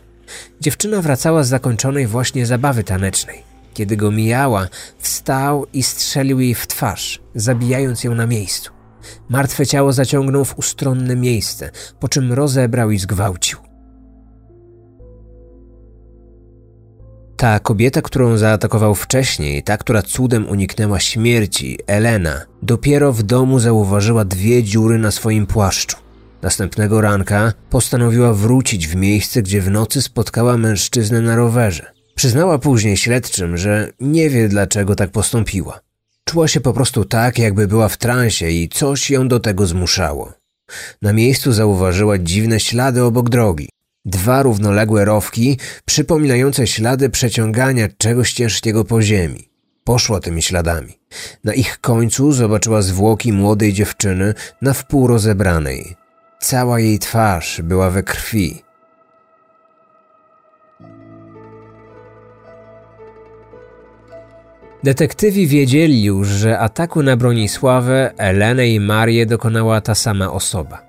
Dziewczyna 0.61 1.01
wracała 1.01 1.43
z 1.43 1.47
zakończonej 1.47 2.07
właśnie 2.07 2.45
zabawy 2.45 2.83
tanecznej. 2.83 3.43
Kiedy 3.73 3.97
go 3.97 4.11
mijała, 4.11 4.67
wstał 4.97 5.65
i 5.73 5.83
strzelił 5.83 6.39
jej 6.39 6.55
w 6.55 6.67
twarz, 6.67 7.21
zabijając 7.35 8.03
ją 8.03 8.15
na 8.15 8.27
miejscu. 8.27 8.71
Martwe 9.29 9.65
ciało 9.65 9.93
zaciągnął 9.93 10.45
w 10.45 10.59
ustronne 10.59 11.15
miejsce, 11.15 11.71
po 11.99 12.09
czym 12.09 12.33
rozebrał 12.33 12.91
i 12.91 12.99
zgwałcił. 12.99 13.68
Ta 17.39 17.59
kobieta, 17.59 18.01
którą 18.01 18.37
zaatakował 18.37 18.95
wcześniej, 18.95 19.63
ta, 19.63 19.77
która 19.77 20.01
cudem 20.01 20.49
uniknęła 20.49 20.99
śmierci, 20.99 21.79
Elena, 21.87 22.45
dopiero 22.61 23.13
w 23.13 23.23
domu 23.23 23.59
zauważyła 23.59 24.25
dwie 24.25 24.63
dziury 24.63 24.97
na 24.97 25.11
swoim 25.11 25.47
płaszczu. 25.47 25.97
Następnego 26.41 27.01
ranka 27.01 27.53
postanowiła 27.69 28.33
wrócić 28.33 28.87
w 28.87 28.95
miejsce, 28.95 29.41
gdzie 29.41 29.61
w 29.61 29.71
nocy 29.71 30.01
spotkała 30.01 30.57
mężczyznę 30.57 31.21
na 31.21 31.35
rowerze. 31.35 31.91
Przyznała 32.15 32.57
później 32.57 32.97
śledczym, 32.97 33.57
że 33.57 33.91
nie 33.99 34.29
wie 34.29 34.47
dlaczego 34.47 34.95
tak 34.95 35.11
postąpiła. 35.11 35.79
Czuła 36.23 36.47
się 36.47 36.61
po 36.61 36.73
prostu 36.73 37.05
tak, 37.05 37.39
jakby 37.39 37.67
była 37.67 37.89
w 37.89 37.97
transie 37.97 38.49
i 38.49 38.69
coś 38.69 39.09
ją 39.09 39.27
do 39.27 39.39
tego 39.39 39.67
zmuszało. 39.67 40.33
Na 41.01 41.13
miejscu 41.13 41.51
zauważyła 41.51 42.17
dziwne 42.17 42.59
ślady 42.59 43.03
obok 43.03 43.29
drogi. 43.29 43.69
Dwa 44.05 44.43
równoległe 44.43 45.05
rowki, 45.05 45.57
przypominające 45.85 46.67
ślady 46.67 47.09
przeciągania 47.09 47.87
czegoś 47.97 48.33
ciężkiego 48.33 48.85
po 48.85 49.01
ziemi. 49.01 49.49
Poszła 49.83 50.19
tymi 50.19 50.41
śladami. 50.41 50.99
Na 51.43 51.53
ich 51.53 51.79
końcu 51.81 52.31
zobaczyła 52.31 52.81
zwłoki 52.81 53.33
młodej 53.33 53.73
dziewczyny 53.73 54.33
na 54.61 54.73
wpół 54.73 55.07
rozebranej. 55.07 55.95
Cała 56.39 56.79
jej 56.79 56.99
twarz 56.99 57.61
była 57.61 57.89
we 57.89 58.03
krwi. 58.03 58.63
Detektywi 64.83 65.47
wiedzieli 65.47 66.03
już, 66.03 66.27
że 66.27 66.59
ataku 66.59 67.03
na 67.03 67.17
Bronisławę, 67.17 68.13
Elenę 68.17 68.67
i 68.67 68.79
Marię 68.79 69.25
dokonała 69.25 69.81
ta 69.81 69.95
sama 69.95 70.31
osoba. 70.31 70.88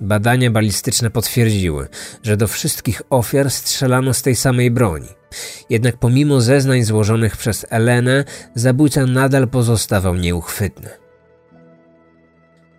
Badania 0.00 0.50
balistyczne 0.50 1.10
potwierdziły, 1.10 1.88
że 2.22 2.36
do 2.36 2.48
wszystkich 2.48 3.02
ofiar 3.10 3.50
strzelano 3.50 4.14
z 4.14 4.22
tej 4.22 4.36
samej 4.36 4.70
broni. 4.70 5.08
Jednak 5.70 5.96
pomimo 5.96 6.40
zeznań 6.40 6.82
złożonych 6.82 7.36
przez 7.36 7.66
Elenę, 7.70 8.24
zabójca 8.54 9.06
nadal 9.06 9.48
pozostawał 9.48 10.14
nieuchwytny. 10.14 10.88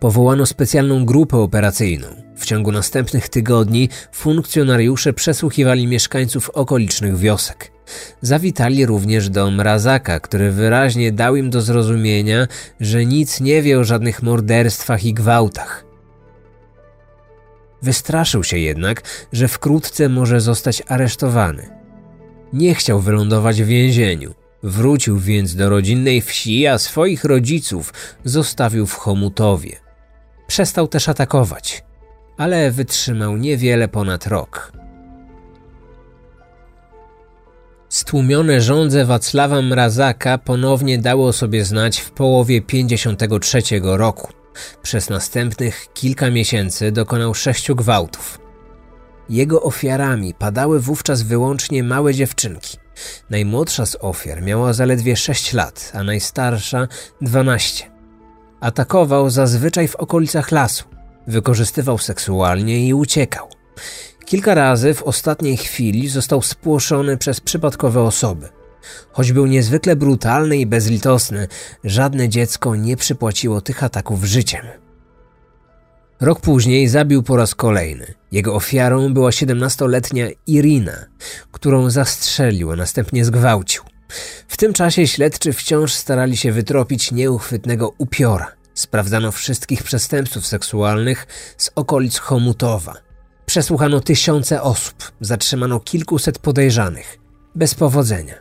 Powołano 0.00 0.46
specjalną 0.46 1.04
grupę 1.04 1.36
operacyjną. 1.36 2.06
W 2.36 2.44
ciągu 2.44 2.72
następnych 2.72 3.28
tygodni 3.28 3.88
funkcjonariusze 4.12 5.12
przesłuchiwali 5.12 5.86
mieszkańców 5.86 6.50
okolicznych 6.50 7.16
wiosek. 7.16 7.72
Zawitali 8.20 8.86
również 8.86 9.28
do 9.28 9.50
Mrazaka, 9.50 10.20
który 10.20 10.52
wyraźnie 10.52 11.12
dał 11.12 11.36
im 11.36 11.50
do 11.50 11.60
zrozumienia, 11.60 12.46
że 12.80 13.06
nic 13.06 13.40
nie 13.40 13.62
wie 13.62 13.78
o 13.78 13.84
żadnych 13.84 14.22
morderstwach 14.22 15.04
i 15.04 15.14
gwałtach. 15.14 15.91
Wystraszył 17.82 18.44
się 18.44 18.58
jednak, 18.58 19.26
że 19.32 19.48
wkrótce 19.48 20.08
może 20.08 20.40
zostać 20.40 20.82
aresztowany. 20.88 21.70
Nie 22.52 22.74
chciał 22.74 23.00
wylądować 23.00 23.62
w 23.62 23.66
więzieniu. 23.66 24.34
Wrócił 24.62 25.18
więc 25.18 25.54
do 25.54 25.68
rodzinnej 25.68 26.20
wsi, 26.20 26.66
a 26.66 26.78
swoich 26.78 27.24
rodziców 27.24 27.92
zostawił 28.24 28.86
w 28.86 28.94
Chomutowie. 28.94 29.76
Przestał 30.46 30.88
też 30.88 31.08
atakować, 31.08 31.84
ale 32.36 32.70
wytrzymał 32.70 33.36
niewiele 33.36 33.88
ponad 33.88 34.26
rok. 34.26 34.72
Stłumione 37.88 38.60
żądze 38.60 39.04
Wacława 39.04 39.62
Mrazaka 39.62 40.38
ponownie 40.38 40.98
dało 40.98 41.32
sobie 41.32 41.64
znać 41.64 42.00
w 42.00 42.10
połowie 42.10 42.62
53 42.62 43.62
roku. 43.82 44.41
Przez 44.82 45.10
następnych 45.10 45.86
kilka 45.94 46.30
miesięcy 46.30 46.92
dokonał 46.92 47.34
sześciu 47.34 47.76
gwałtów. 47.76 48.38
Jego 49.28 49.62
ofiarami 49.62 50.34
padały 50.34 50.80
wówczas 50.80 51.22
wyłącznie 51.22 51.84
małe 51.84 52.14
dziewczynki. 52.14 52.78
Najmłodsza 53.30 53.86
z 53.86 53.96
ofiar 54.00 54.42
miała 54.42 54.72
zaledwie 54.72 55.16
6 55.16 55.52
lat, 55.52 55.92
a 55.94 56.02
najstarsza 56.02 56.88
12. 57.20 57.90
Atakował 58.60 59.30
zazwyczaj 59.30 59.88
w 59.88 59.96
okolicach 59.96 60.52
lasu, 60.52 60.84
wykorzystywał 61.26 61.98
seksualnie 61.98 62.86
i 62.86 62.94
uciekał. 62.94 63.48
Kilka 64.24 64.54
razy 64.54 64.94
w 64.94 65.02
ostatniej 65.02 65.56
chwili 65.56 66.08
został 66.08 66.42
spłoszony 66.42 67.16
przez 67.16 67.40
przypadkowe 67.40 68.02
osoby. 68.02 68.48
Choć 69.12 69.32
był 69.32 69.46
niezwykle 69.46 69.96
brutalny 69.96 70.56
i 70.56 70.66
bezlitosny, 70.66 71.48
żadne 71.84 72.28
dziecko 72.28 72.76
nie 72.76 72.96
przypłaciło 72.96 73.60
tych 73.60 73.84
ataków 73.84 74.24
życiem. 74.24 74.66
Rok 76.20 76.40
później 76.40 76.88
zabił 76.88 77.22
po 77.22 77.36
raz 77.36 77.54
kolejny. 77.54 78.14
Jego 78.32 78.54
ofiarą 78.54 79.14
była 79.14 79.30
17-letnia 79.30 80.26
Irina, 80.46 81.06
którą 81.52 81.90
zastrzelił, 81.90 82.72
a 82.72 82.76
następnie 82.76 83.24
zgwałcił. 83.24 83.82
W 84.48 84.56
tym 84.56 84.72
czasie 84.72 85.06
śledczy 85.06 85.52
wciąż 85.52 85.92
starali 85.92 86.36
się 86.36 86.52
wytropić 86.52 87.12
nieuchwytnego 87.12 87.94
upiora. 87.98 88.52
Sprawdzano 88.74 89.32
wszystkich 89.32 89.82
przestępców 89.82 90.46
seksualnych 90.46 91.26
z 91.58 91.70
okolic 91.74 92.18
Chomutowa. 92.18 92.94
Przesłuchano 93.46 94.00
tysiące 94.00 94.62
osób, 94.62 95.12
zatrzymano 95.20 95.80
kilkuset 95.80 96.38
podejrzanych. 96.38 97.18
Bez 97.54 97.74
powodzenia. 97.74 98.34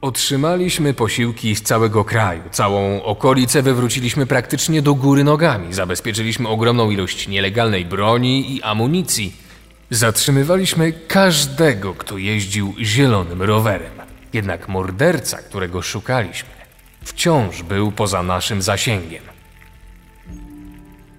Otrzymaliśmy 0.00 0.94
posiłki 0.94 1.56
z 1.56 1.62
całego 1.62 2.04
kraju. 2.04 2.42
Całą 2.50 3.02
okolicę 3.02 3.62
wywróciliśmy 3.62 4.26
praktycznie 4.26 4.82
do 4.82 4.94
góry 4.94 5.24
nogami. 5.24 5.74
Zabezpieczyliśmy 5.74 6.48
ogromną 6.48 6.90
ilość 6.90 7.28
nielegalnej 7.28 7.84
broni 7.84 8.56
i 8.56 8.62
amunicji. 8.62 9.36
Zatrzymywaliśmy 9.90 10.92
każdego, 10.92 11.94
kto 11.94 12.18
jeździł 12.18 12.74
zielonym 12.80 13.42
rowerem. 13.42 13.92
Jednak 14.32 14.68
morderca, 14.68 15.38
którego 15.38 15.82
szukaliśmy, 15.82 16.50
wciąż 17.04 17.62
był 17.62 17.92
poza 17.92 18.22
naszym 18.22 18.62
zasięgiem. 18.62 19.22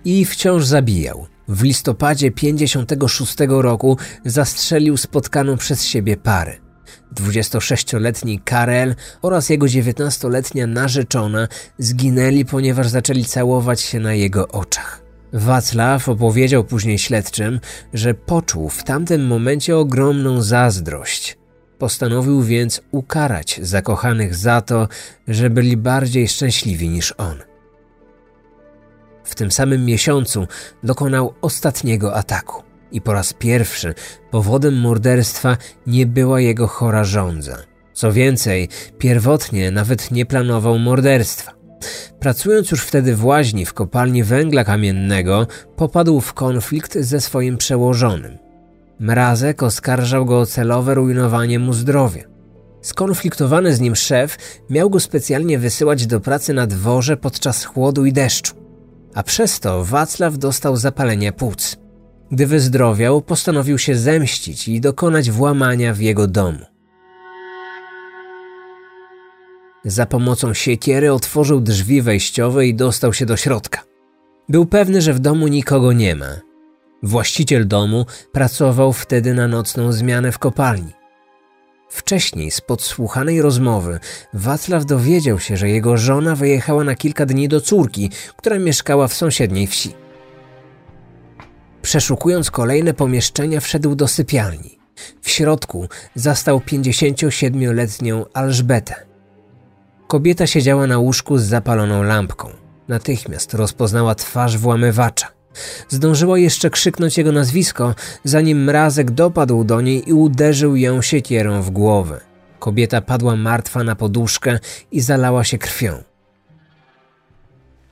I 0.06 0.26
wciąż 0.26 0.66
zabijał. 0.66 1.28
W 1.48 1.64
listopadzie 1.64 2.32
56 2.32 3.36
roku 3.48 3.98
zastrzelił 4.26 4.98
spotkaną 4.98 5.58
przez 5.58 5.86
siebie 5.86 6.18
parę. 6.18 6.69
26-letni 7.16 8.40
Karel 8.40 8.96
oraz 9.22 9.50
jego 9.50 9.66
19-letnia 9.66 10.68
narzeczona 10.68 11.48
zginęli, 11.78 12.46
ponieważ 12.46 12.88
zaczęli 12.88 13.26
całować 13.26 13.82
się 13.82 14.00
na 14.00 14.14
jego 14.14 14.48
oczach. 14.48 15.02
Wacław 15.34 16.10
opowiedział 16.10 16.64
później 16.64 16.98
śledczym, 16.98 17.60
że 17.94 18.14
poczuł 18.14 18.70
w 18.70 18.84
tamtym 18.84 19.28
momencie 19.28 19.78
ogromną 19.78 20.42
zazdrość. 20.42 21.38
Postanowił 21.78 22.44
więc 22.44 22.82
ukarać 22.92 23.60
zakochanych 23.64 24.36
za 24.36 24.62
to, 24.62 24.88
że 25.28 25.50
byli 25.50 25.78
bardziej 25.78 26.28
szczęśliwi 26.28 26.90
niż 26.90 27.14
on. 27.18 27.38
W 29.24 29.36
tym 29.36 29.52
samym 29.52 29.86
miesiącu 29.86 30.48
dokonał 30.84 31.34
ostatniego 31.42 32.16
ataku. 32.16 32.69
I 32.92 33.02
po 33.02 33.14
raz 33.14 33.34
pierwszy 33.34 33.94
powodem 34.32 34.80
morderstwa 34.80 35.58
nie 35.88 36.06
była 36.06 36.42
jego 36.42 36.68
chora 36.68 37.04
żądza. 37.04 37.58
Co 37.94 38.12
więcej, 38.12 38.70
pierwotnie 38.98 39.72
nawet 39.72 40.12
nie 40.12 40.26
planował 40.26 40.80
morderstwa. 40.80 41.52
Pracując 42.20 42.72
już 42.72 42.84
wtedy 42.84 43.16
w 43.16 43.26
łaźni 43.26 43.66
w 43.66 43.74
kopalni 43.74 44.24
węgla 44.24 44.64
kamiennego, 44.64 45.48
popadł 45.76 46.22
w 46.22 46.34
konflikt 46.34 46.98
ze 46.98 47.22
swoim 47.22 47.58
przełożonym. 47.58 48.38
Mrazek 49.00 49.64
oskarżał 49.64 50.26
go 50.26 50.40
o 50.40 50.46
celowe 50.46 50.94
rujnowanie 50.94 51.60
mu 51.60 51.74
zdrowia. 51.74 52.24
Skonfliktowany 52.82 53.76
z 53.76 53.80
nim 53.80 53.96
szef 53.96 54.38
miał 54.70 54.90
go 54.90 55.00
specjalnie 55.00 55.60
wysyłać 55.60 56.08
do 56.08 56.20
pracy 56.20 56.54
na 56.54 56.68
dworze 56.68 57.18
podczas 57.18 57.66
chłodu 57.66 58.06
i 58.06 58.14
deszczu, 58.14 58.56
a 59.14 59.24
przez 59.24 59.60
to 59.60 59.86
Wacław 59.86 60.38
dostał 60.38 60.76
zapalenia 60.76 61.32
płuc. 61.32 61.78
Gdy 62.32 62.48
wyzdrowiał, 62.48 63.22
postanowił 63.22 63.78
się 63.78 63.96
zemścić 63.96 64.68
i 64.68 64.82
dokonać 64.82 65.32
włamania 65.32 65.94
w 65.94 66.00
jego 66.00 66.28
domu. 66.28 66.66
Za 69.86 70.06
pomocą 70.06 70.54
siekiery 70.54 71.14
otworzył 71.14 71.62
drzwi 71.62 72.02
wejściowe 72.02 72.68
i 72.68 72.76
dostał 72.76 73.14
się 73.14 73.26
do 73.26 73.38
środka. 73.38 73.84
Był 74.50 74.66
pewny, 74.66 75.02
że 75.02 75.14
w 75.14 75.20
domu 75.20 75.48
nikogo 75.48 75.94
nie 75.94 76.16
ma. 76.16 76.40
Właściciel 77.04 77.68
domu 77.68 78.06
pracował 78.32 78.94
wtedy 78.94 79.34
na 79.34 79.48
nocną 79.48 79.92
zmianę 79.92 80.32
w 80.32 80.40
kopalni. 80.40 80.94
Wcześniej 81.90 82.52
z 82.52 82.62
podsłuchanej 82.62 83.42
rozmowy 83.42 84.00
Wacław 84.34 84.86
dowiedział 84.86 85.40
się, 85.40 85.58
że 85.58 85.70
jego 85.70 85.98
żona 85.98 86.36
wyjechała 86.36 86.84
na 86.84 86.96
kilka 86.96 87.26
dni 87.26 87.48
do 87.48 87.62
córki, 87.62 88.12
która 88.38 88.60
mieszkała 88.60 89.08
w 89.08 89.14
sąsiedniej 89.14 89.68
wsi. 89.68 89.94
Przeszukując 91.82 92.52
kolejne 92.52 92.94
pomieszczenia, 92.94 93.60
wszedł 93.60 93.96
do 93.96 94.08
sypialni. 94.08 94.80
W 95.22 95.30
środku 95.30 95.88
zastał 96.16 96.60
57-letnią 96.60 98.26
Alżbetę. 98.34 98.96
Kobieta 100.08 100.48
siedziała 100.48 100.88
na 100.88 100.98
łóżku 100.98 101.38
z 101.38 101.44
zapaloną 101.44 102.04
lampką. 102.04 102.50
Natychmiast 102.88 103.54
rozpoznała 103.54 104.16
twarz 104.16 104.58
włamywacza. 104.58 105.28
Zdążyła 105.90 106.40
jeszcze 106.40 106.70
krzyknąć 106.70 107.18
jego 107.18 107.32
nazwisko, 107.32 107.96
zanim 108.24 108.64
mrazek 108.64 109.12
dopadł 109.12 109.64
do 109.64 109.82
niej 109.82 110.10
i 110.10 110.14
uderzył 110.14 110.76
ją 110.76 111.02
siekierą 111.02 111.62
w 111.62 111.70
głowę. 111.70 112.22
Kobieta 112.60 113.02
padła 113.02 113.36
martwa 113.36 113.84
na 113.84 113.96
poduszkę 113.96 114.60
i 114.92 115.02
zalała 115.02 115.44
się 115.44 115.58
krwią. 115.58 116.04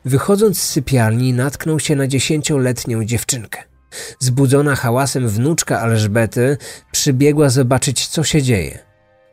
Wychodząc 0.06 0.60
z 0.62 0.70
sypialni, 0.70 1.34
natknął 1.34 1.80
się 1.80 1.96
na 1.96 2.08
dziesięcioletnią 2.08 3.06
dziewczynkę. 3.06 3.67
Zbudzona 4.20 4.76
hałasem 4.76 5.30
wnuczka 5.30 5.82
Elżbety 5.82 6.58
przybiegła 6.92 7.50
zobaczyć, 7.50 8.08
co 8.08 8.24
się 8.24 8.42
dzieje. 8.42 8.80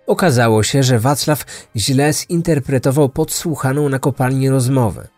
Okazało 0.06 0.62
się, 0.62 0.82
że 0.82 0.98
Wacław 0.98 1.44
źle 1.76 2.12
zinterpretował 2.12 3.08
podsłuchaną 3.08 3.88
na 3.88 3.98
kopalni 3.98 4.48
rozmowę. 4.48 5.08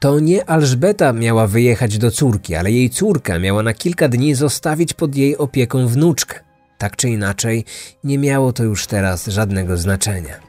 To 0.00 0.20
nie 0.20 0.46
Elżbeta 0.46 1.12
miała 1.12 1.46
wyjechać 1.46 1.98
do 1.98 2.10
córki, 2.10 2.54
ale 2.54 2.72
jej 2.72 2.90
córka 2.90 3.38
miała 3.38 3.62
na 3.62 3.74
kilka 3.74 4.08
dni 4.08 4.34
zostawić 4.34 4.92
pod 4.92 5.16
jej 5.16 5.36
opieką 5.36 5.86
wnuczkę. 5.86 6.40
Tak 6.78 6.96
czy 6.96 7.08
inaczej, 7.08 7.64
nie 8.04 8.18
miało 8.18 8.52
to 8.52 8.64
już 8.64 8.86
teraz 8.86 9.26
żadnego 9.26 9.76
znaczenia. 9.76 10.47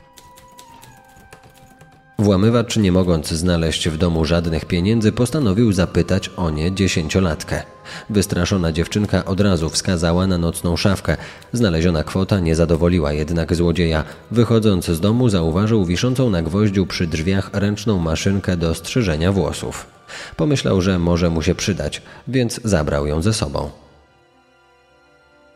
Włamywacz, 2.19 2.77
nie 2.77 2.91
mogąc 2.91 3.27
znaleźć 3.27 3.89
w 3.89 3.97
domu 3.97 4.25
żadnych 4.25 4.65
pieniędzy, 4.65 5.11
postanowił 5.11 5.73
zapytać 5.73 6.29
o 6.37 6.49
nie 6.49 6.71
dziesięciolatkę. 6.71 7.63
Wystraszona 8.09 8.71
dziewczynka 8.71 9.25
od 9.25 9.41
razu 9.41 9.69
wskazała 9.69 10.27
na 10.27 10.37
nocną 10.37 10.77
szafkę. 10.77 11.17
Znaleziona 11.53 12.03
kwota 12.03 12.39
nie 12.39 12.55
zadowoliła 12.55 13.13
jednak 13.13 13.55
złodzieja. 13.55 14.03
Wychodząc 14.31 14.85
z 14.85 14.99
domu, 14.99 15.29
zauważył 15.29 15.85
wiszącą 15.85 16.29
na 16.29 16.41
gwoździu 16.41 16.85
przy 16.85 17.07
drzwiach 17.07 17.49
ręczną 17.53 17.99
maszynkę 17.99 18.57
do 18.57 18.75
strzyżenia 18.75 19.31
włosów. 19.31 19.87
Pomyślał, 20.35 20.81
że 20.81 20.99
może 20.99 21.29
mu 21.29 21.41
się 21.41 21.55
przydać, 21.55 22.01
więc 22.27 22.59
zabrał 22.63 23.07
ją 23.07 23.21
ze 23.21 23.33
sobą. 23.33 23.69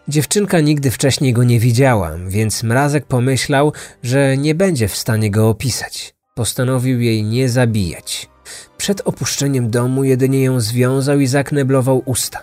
Dziewczynka 0.07 0.59
nigdy 0.59 0.91
wcześniej 0.91 1.33
go 1.33 1.43
nie 1.43 1.59
widziała, 1.59 2.11
więc 2.27 2.63
mrazek 2.63 3.05
pomyślał, 3.05 3.73
że 4.03 4.37
nie 4.37 4.55
będzie 4.55 4.87
w 4.87 4.95
stanie 4.95 5.31
go 5.31 5.49
opisać. 5.49 6.13
Postanowił 6.35 7.01
jej 7.01 7.23
nie 7.23 7.49
zabijać. 7.49 8.29
Przed 8.77 9.01
opuszczeniem 9.05 9.69
domu 9.69 10.03
jedynie 10.03 10.43
ją 10.43 10.59
związał 10.59 11.19
i 11.19 11.27
zakneblował 11.27 12.01
usta. 12.05 12.39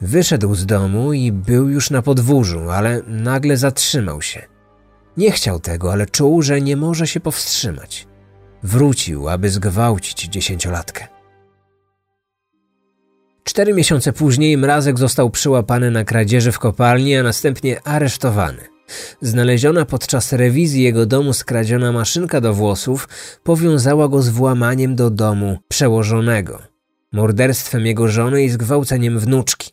Wyszedł 0.00 0.54
z 0.54 0.66
domu 0.66 1.12
i 1.12 1.32
był 1.32 1.68
już 1.68 1.90
na 1.90 2.02
podwórzu, 2.02 2.70
ale 2.70 3.02
nagle 3.06 3.56
zatrzymał 3.56 4.22
się. 4.22 4.42
Nie 5.16 5.32
chciał 5.32 5.60
tego, 5.60 5.92
ale 5.92 6.06
czuł, 6.06 6.42
że 6.42 6.60
nie 6.60 6.76
może 6.76 7.06
się 7.06 7.20
powstrzymać. 7.20 8.06
Wrócił, 8.62 9.28
aby 9.28 9.50
zgwałcić 9.50 10.24
dziesięciolatkę. 10.28 11.06
Cztery 13.44 13.74
miesiące 13.74 14.12
później 14.12 14.56
Mrazek 14.56 14.98
został 14.98 15.30
przyłapany 15.30 15.90
na 15.90 16.04
kradzieży 16.04 16.52
w 16.52 16.58
kopalni, 16.58 17.16
a 17.16 17.22
następnie 17.22 17.82
aresztowany. 17.82 18.71
Znaleziona 19.20 19.84
podczas 19.84 20.32
rewizji 20.32 20.82
jego 20.82 21.06
domu 21.06 21.32
skradziona 21.32 21.92
maszynka 21.92 22.40
do 22.40 22.54
włosów 22.54 23.08
powiązała 23.42 24.08
go 24.08 24.22
z 24.22 24.28
włamaniem 24.28 24.96
do 24.96 25.10
domu 25.10 25.58
przełożonego, 25.68 26.62
morderstwem 27.12 27.86
jego 27.86 28.08
żony 28.08 28.42
i 28.42 28.50
zgwałceniem 28.50 29.18
wnuczki. 29.18 29.70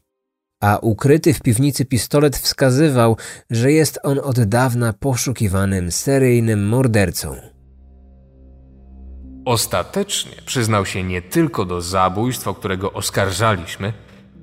A 0.64 0.78
ukryty 0.78 1.34
w 1.34 1.42
piwnicy 1.42 1.86
pistolet 1.86 2.38
wskazywał, 2.38 3.18
że 3.50 3.72
jest 3.72 4.00
on 4.04 4.20
od 4.24 4.44
dawna 4.44 4.94
poszukiwanym 4.94 5.92
seryjnym 5.92 6.68
mordercą. 6.68 7.36
Ostatecznie 9.46 10.32
przyznał 10.46 10.86
się 10.86 11.04
nie 11.04 11.22
tylko 11.22 11.66
do 11.66 11.82
zabójstw, 11.82 12.48
o 12.48 12.54
którego 12.54 12.94
oskarżaliśmy, 12.94 13.94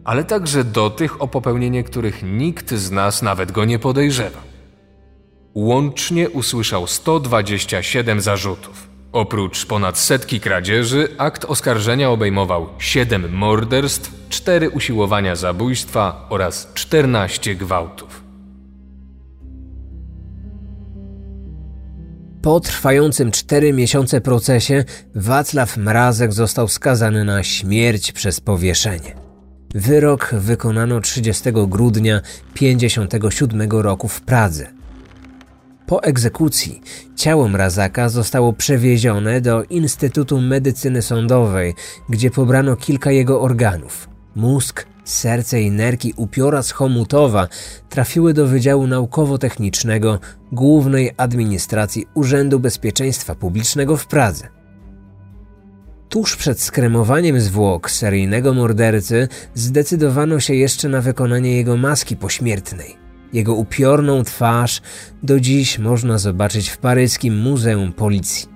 ale 0.05 0.25
także 0.25 0.65
do 0.65 0.91
tych, 0.91 1.23
o 1.23 1.29
popełnienie 1.29 1.85
których 1.85 2.23
nikt 2.23 2.75
z 2.75 2.91
nas 2.91 3.23
nawet 3.23 3.53
go 3.53 3.65
nie 3.65 3.79
podejrzewał. 3.79 4.43
Łącznie 5.57 6.31
usłyszał 6.31 6.87
127 6.87 8.21
zarzutów. 8.21 8.89
Oprócz 9.13 9.67
ponad 9.67 9.99
setki 9.99 10.41
kradzieży, 10.41 11.09
akt 11.19 11.45
oskarżenia 11.45 12.11
obejmował 12.11 12.67
7 12.79 13.33
morderstw, 13.33 14.29
4 14.29 14.71
usiłowania 14.71 15.37
zabójstwa 15.37 16.27
oraz 16.31 16.71
14 16.75 17.55
gwałtów. 17.55 18.25
Po 22.43 22.61
trwającym 22.61 23.31
cztery 23.31 23.73
miesiące 23.73 24.21
procesie 24.21 24.85
Wacław 25.15 25.77
Mrazek 25.77 26.33
został 26.33 26.69
skazany 26.69 27.25
na 27.25 27.43
śmierć 27.43 28.13
przez 28.13 28.41
powieszenie. 28.41 29.15
Wyrok 29.75 30.35
wykonano 30.39 31.01
30 31.01 31.45
grudnia 31.53 32.21
1957 32.55 33.71
roku 33.71 34.09
w 34.09 34.21
Pradze. 34.21 34.76
Po 35.87 36.03
egzekucji 36.03 36.83
ciało 37.17 37.49
Mrazaka 37.49 38.09
zostało 38.09 38.53
przewiezione 38.53 39.41
do 39.41 39.65
Instytutu 39.65 40.41
Medycyny 40.41 41.03
Sądowej, 41.03 41.75
gdzie 42.09 42.31
pobrano 42.31 42.77
kilka 42.77 43.11
jego 43.11 43.41
organów. 43.41 44.09
Mózg, 44.37 44.87
serce 45.05 45.63
i 45.63 45.71
nerki 45.71 46.15
upiora 46.17 46.63
z 46.63 46.71
Chomutowa 46.71 47.49
trafiły 47.89 48.35
do 48.35 48.47
Wydziału 48.47 48.87
Naukowo-Technicznego 48.87 50.19
Głównej 50.53 51.11
Administracji 51.17 52.07
Urzędu 52.15 52.61
Bezpieczeństwa 52.61 53.35
Publicznego 53.35 53.97
w 53.97 54.07
Pradze. 54.07 54.49
Tuż 56.09 56.37
przed 56.37 56.61
skremowaniem 56.61 57.41
zwłok 57.41 57.91
seryjnego 57.91 58.55
mordercy 58.55 59.29
zdecydowano 59.55 60.41
się 60.41 60.55
jeszcze 60.55 60.89
na 60.89 61.01
wykonanie 61.01 61.57
jego 61.57 61.77
maski 61.77 62.17
pośmiertnej. 62.17 63.06
Jego 63.37 63.55
upiorną 63.55 64.25
twarz 64.25 64.81
do 65.23 65.41
dziś 65.41 65.79
można 65.79 66.19
zobaczyć 66.19 66.69
w 66.69 66.79
paryskim 66.79 67.37
Muzeum 67.39 67.93
Policji. 67.93 68.49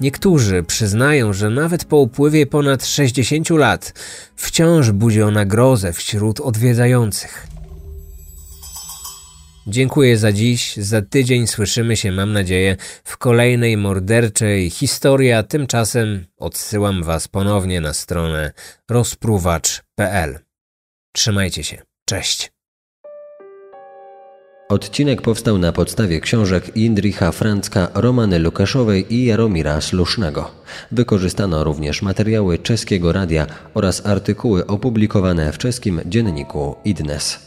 Niektórzy 0.00 0.62
przyznają, 0.62 1.32
że 1.32 1.50
nawet 1.50 1.84
po 1.84 1.96
upływie 1.96 2.46
ponad 2.46 2.86
60 2.86 3.50
lat 3.50 3.92
wciąż 4.36 4.90
budzi 4.90 5.22
ona 5.22 5.44
grozę 5.44 5.92
wśród 5.92 6.40
odwiedzających. 6.40 7.46
Dziękuję 9.66 10.18
za 10.18 10.32
dziś. 10.32 10.76
Za 10.76 11.02
tydzień 11.02 11.46
słyszymy 11.46 11.96
się, 11.96 12.12
mam 12.12 12.32
nadzieję, 12.32 12.76
w 13.04 13.16
kolejnej 13.16 13.76
morderczej 13.76 14.70
historii, 14.70 15.32
a 15.32 15.42
tymczasem 15.42 16.26
odsyłam 16.36 17.02
Was 17.02 17.28
ponownie 17.28 17.80
na 17.80 17.92
stronę 17.92 18.52
rozpruwacz.pl. 18.90 20.38
Trzymajcie 21.12 21.64
się. 21.64 21.82
Cześć. 22.04 22.55
Odcinek 24.68 25.22
powstał 25.22 25.58
na 25.58 25.72
podstawie 25.72 26.20
książek 26.20 26.76
Indricha 26.76 27.32
Francka, 27.32 27.88
Romany 27.94 28.38
Lukaszowej 28.38 29.14
i 29.14 29.24
Jaromira 29.24 29.80
Slusznego. 29.80 30.50
Wykorzystano 30.92 31.64
również 31.64 32.02
materiały 32.02 32.58
czeskiego 32.58 33.12
radia 33.12 33.46
oraz 33.74 34.06
artykuły 34.06 34.66
opublikowane 34.66 35.52
w 35.52 35.58
czeskim 35.58 36.00
dzienniku 36.06 36.76
Idnes. 36.84 37.45